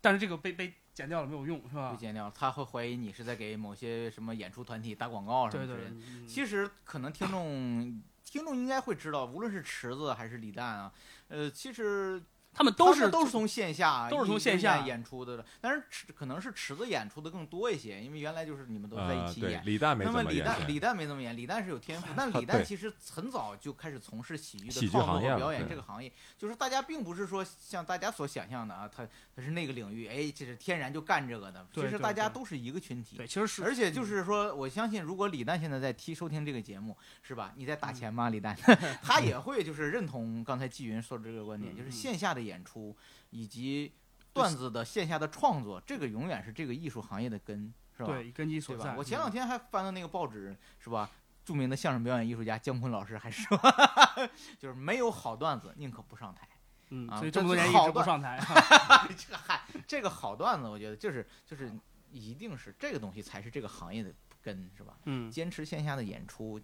[0.01, 1.97] 但是这个被被剪掉了没有用，是吧被？
[1.97, 5.89] 剪掉，他会怀疑你是在给某些什么演出团体打广告什么之类的。
[5.89, 10.91] 对，嗯其实可能听众听众应该会知道，无论是池子还是李诞啊，
[11.27, 12.21] 呃，其实
[12.54, 19.62] 他们都是们都是从线下都是从线下演演出的，但是池可能是池子演出的更多一些，因为原来就是你们都在一起演。
[19.66, 29.08] 李诞没那么演诞李诞没那么演，李诞是有天赋， 但李诞其实很早就开始从事喜剧的创作和表演这个行业，就是大家并不是说像大家所想象的啊，他
[29.41, 33.17] 他是那个领域，哎，这是天然就干这个的，其实大家都是一个群体。
[33.17, 37.51] 对，其实是而且就是说，我相信，如果李诞现在在听收听这个节目，是吧？
[37.55, 38.29] 你在打钱嗯吗？
[38.29, 38.55] 李诞，
[39.01, 42.95] 他也会就是认同刚才季云说的这个观点，嗯就是线下的演出
[43.31, 43.91] 以及
[44.31, 48.13] 段子的线下的创作，这个永远是这个艺术行业的根，是吧？
[48.13, 48.95] 对根基所在。？
[48.95, 51.09] 我前两嗯天还翻到那个报纸，是吧？
[51.43, 53.57] 著名的相声表演艺术家姜昆老师还说，
[54.59, 56.47] 就是没有好段子，宁可不上台。
[56.91, 58.39] 嗯，啊所以这么多年一直不上台。
[59.17, 61.71] 这个嗨，这个好段子，我觉得就是就是
[62.11, 64.93] 一定是这个东西才是这个行业的根，是吧？
[65.05, 66.61] 嗯，坚持线下的演出，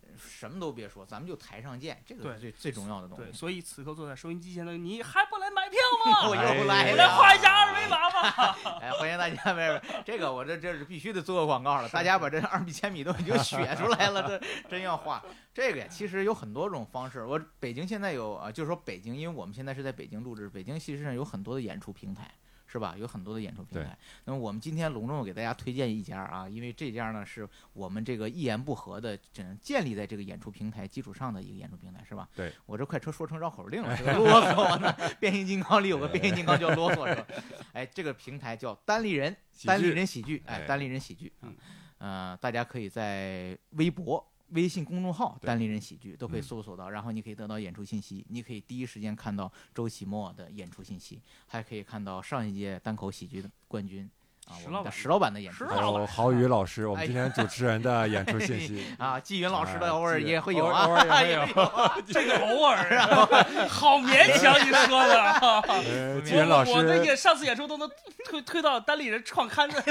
[0.00, 3.38] 呃什么都别说，咱们就台上见，这个是最最重要的东对，西。
[3.38, 6.28] 所以此刻坐在收音机前的你还不来买票吗？
[6.30, 8.05] 我哎又来了，我来画一下二维码吧。
[8.80, 14.40] 哎，欢迎大家，没有这个我这这是必须得做个广告了，大家把这二米千米都已经写出来了，这
[14.70, 17.24] 真要画这个呀，其实有很多种方式。
[17.24, 22.30] 我北京现在有啊，就是说北京，因为我们现在是在北京录制，北京其实上有很多的演出平台。
[22.76, 22.94] 是吧？
[22.98, 23.96] 有很多的演出平对台。
[24.26, 32.28] 那么我们今天隆重给大家推荐一家啊，因为这家呢是我们这个一言不合的，只能建立在这个演出平台基础上的一个演出平台，是吧？
[32.36, 34.94] 对，我这快车说成绕口令了，这个 啰嗦呢。
[35.18, 37.26] 变形金刚里有个变形金刚叫啰嗦，是吧？
[37.72, 41.56] 哎，这个平台叫单立人，单立人喜剧，哎，哎单立人喜剧，嗯，
[41.96, 46.42] 呃，大家可以在微博、微信公众号“单立人喜剧”都可以嗯。
[46.42, 54.08] 搜索到，然后你可以得到演出信息，你可以第一时间看到周奇墨的演出信息，还可以看到上一届单口喜剧的冠军
[54.54, 58.86] 石老板石老板的演出石还有郝宇老师，我们今天主持人的演出信息。
[58.96, 63.26] 啊，纪云老师的啊偶尔也会有 啊，偶尔偶尔也会有这个偶尔啊，
[63.68, 65.22] 好勉强你说的。
[65.66, 67.90] 呃，纪云老师我的师，演上次演出都能
[68.24, 69.82] 推推到单立人创刊的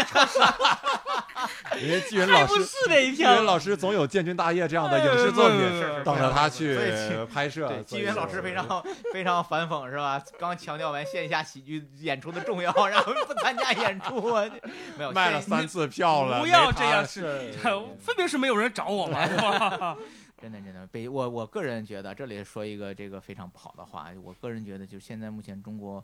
[1.81, 3.45] 因为纪云老师，是那一纪票云。
[3.45, 5.59] 老师总有建军大业这样的影视作品
[6.05, 6.79] 等着他去
[7.31, 7.67] 拍摄。
[7.67, 10.21] 对，所以纪云老师非常非常反讽是吧？
[10.39, 14.44] 刚强调完线下喜剧演出的重要，然后不参加演出，我
[14.97, 17.53] 没有卖了三次票了，不要这样是
[17.99, 19.97] 分明是没有人找我嘛，是吧？
[20.41, 26.03] 真的真的北我我个人觉得，这里说一个这个非常不好的话，我个人觉得就现在目前中国。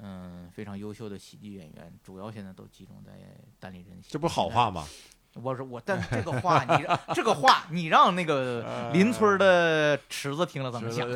[0.00, 3.12] 嗯，非常优秀的喜剧演员，主要现在都集中在
[3.60, 4.00] 单立人。
[4.08, 4.86] 这不是好话吗？
[5.34, 11.08] 我说我，但是 这个话你这个话你让那个邻村的池子听了怎么想？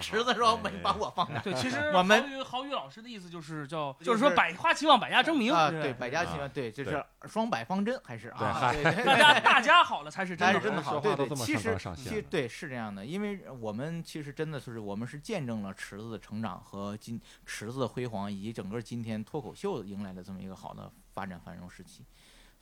[0.00, 1.38] 池子 说没把我放下？
[1.40, 5.82] 对，其实我们郝宇郝宇老师的意思就是叫，就就是说百花齐放，百家争鸣啊，对。
[5.82, 8.72] 对，百家齐放，对，就是双百方针还是啊？
[8.72, 22.04] 对对 大家大家好了才是真的真的好，对对，其实其实对是这样的，因为我们其实真的是我们是见证了池子的成长和今池子的辉煌，以及整个今天脱口秀迎来的这么一个好的发展繁荣时期，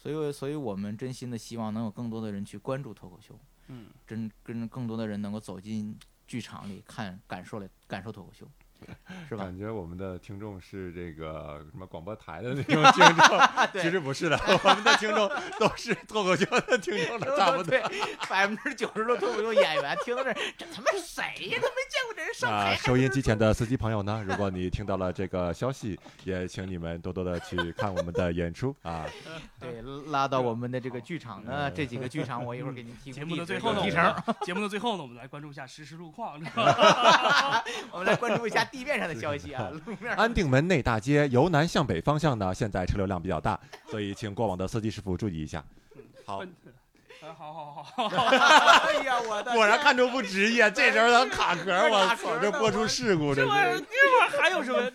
[0.07, 3.39] 所以所以我们真心的希望能有更多的人去关注脱口秀，
[3.69, 8.49] 嗯，真跟更多的人能够走进剧场里看感受来感受脱口秀，
[9.29, 9.45] 是吧？
[9.45, 17.65] 感觉我们的听众是这个什么广播台的那种 听众，其实不是的，我们的听众都是脱口秀的听众了，差不多。
[17.65, 17.83] 对，
[18.29, 21.59] 百分之九十的脱口秀演员听到这儿，这他妈谁呀？
[21.61, 22.77] 都没见过这人上啊，台。
[22.77, 29.07] 收音机前的司机朋友呢，如果你听到了这个消息，也请你们多多的去看我们的演出啊。
[29.59, 34.15] 对，拉到我们的这个剧场呢，这几个剧场我一会儿给您提节目的最后呢，提成。
[34.43, 36.41] 节目的最后呢，我们来关注一下实时路况？
[37.91, 43.59] 我们来关注一下地面上的消息啊，路面安定门内大街由南向北方向呢，现在车流量比较大，
[43.91, 45.65] 所以请过往的司机师傅注意一下。
[46.25, 46.47] 好，啊，
[47.37, 53.81] 好好好好， 哎呀，我的果然看出不职业，这时候能卡壳， 我操，这播出事故，这这玩意儿是。
[53.81, 54.91] 这玩意儿还有什么？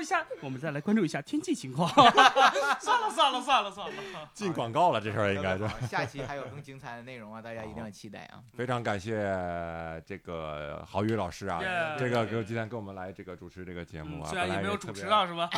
[0.00, 1.88] 一下，我们再来关注一下天气情况。
[2.80, 3.94] 算了算了算了算了，
[4.32, 5.68] 进广告了，这事儿应该是。
[5.88, 8.40] 下期还有更精彩的内容啊，大家一定要期待啊！
[8.56, 9.16] 非常感谢
[10.06, 11.60] 这个郝宇老师啊
[11.98, 15.48] 这个给今天跟我们来这个主持这个节目啊，嗯虽然也没有主持到是吧？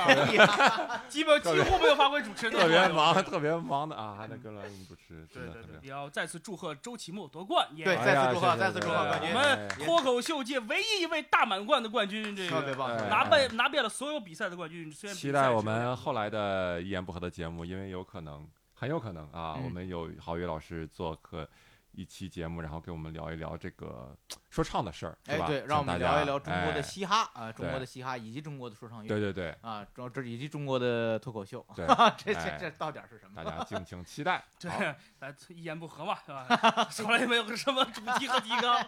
[1.09, 5.78] 基本几乎没有发挥主持的特别忙，特别忙的啊，还能跟来我们主持，对对对。
[5.82, 14.93] 也要再次祝贺周奇墨夺冠，也对再次祝贺再次祝贺我们哎脱口秀界唯一一位大满贯的冠军，这个特别棒，哎拿遍拿遍了所有比赛的冠军。
[14.93, 21.49] 虽然期待我们后来的一言不合的节目，因为有可能，很有可能啊，嗯我们有郝宇老师做客
[21.93, 24.14] 一期节目，然后给我们聊一聊这个
[24.51, 31.87] 说唱的事儿，是吧？，哎对，让我们聊一聊中国的哎嘻哈啊，中国的嘻哈以及中国的说唱乐，对对对啊，中 这以及中国的脱口秀，对
[32.18, 33.51] 这这哎这到底是什么大？
[33.59, 34.45] 家敬请期待。
[34.61, 34.79] 对好，
[35.20, 36.85] 来一言不合嘛，是吧？
[36.93, 38.87] 从来也没有什么主题和提纲。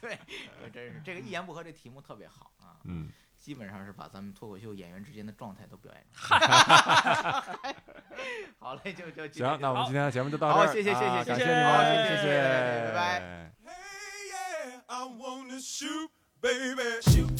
[0.00, 0.18] 对，
[0.72, 3.08] 真是这个一言不合这题目特别好啊，嗯，
[3.48, 6.38] 基本上是把咱们脱口秀演员之间的状态都表演出来。
[8.58, 12.28] 好嘞，就就今天行，那我们今天的节目就到这儿，好谢谢谢谢啊谢谢你们，谢谢谢
[12.92, 13.50] 拜拜
[14.88, 16.10] I wanna shoot,
[16.42, 17.00] baby.
[17.00, 17.30] Shoot.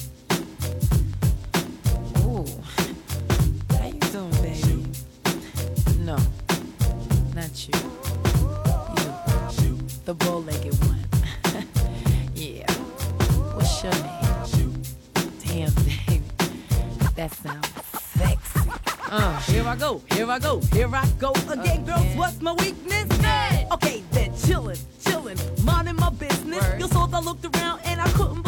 [2.25, 2.43] Ooh,
[3.77, 4.91] how you doing, baby?
[5.99, 6.17] No,
[7.35, 7.77] not you.
[9.61, 11.05] You, the bow-legged one.
[12.33, 12.65] yeah.
[13.53, 14.18] What's your name?
[17.19, 17.67] That sounds
[18.15, 18.69] sexy.
[19.11, 22.15] Uh, here I go, here I go, here I go again, girls.
[22.15, 23.07] What's my weakness?
[23.73, 26.63] Okay, then chillin', chillin', minding my business.
[26.79, 28.43] You saw I looked around and I couldn't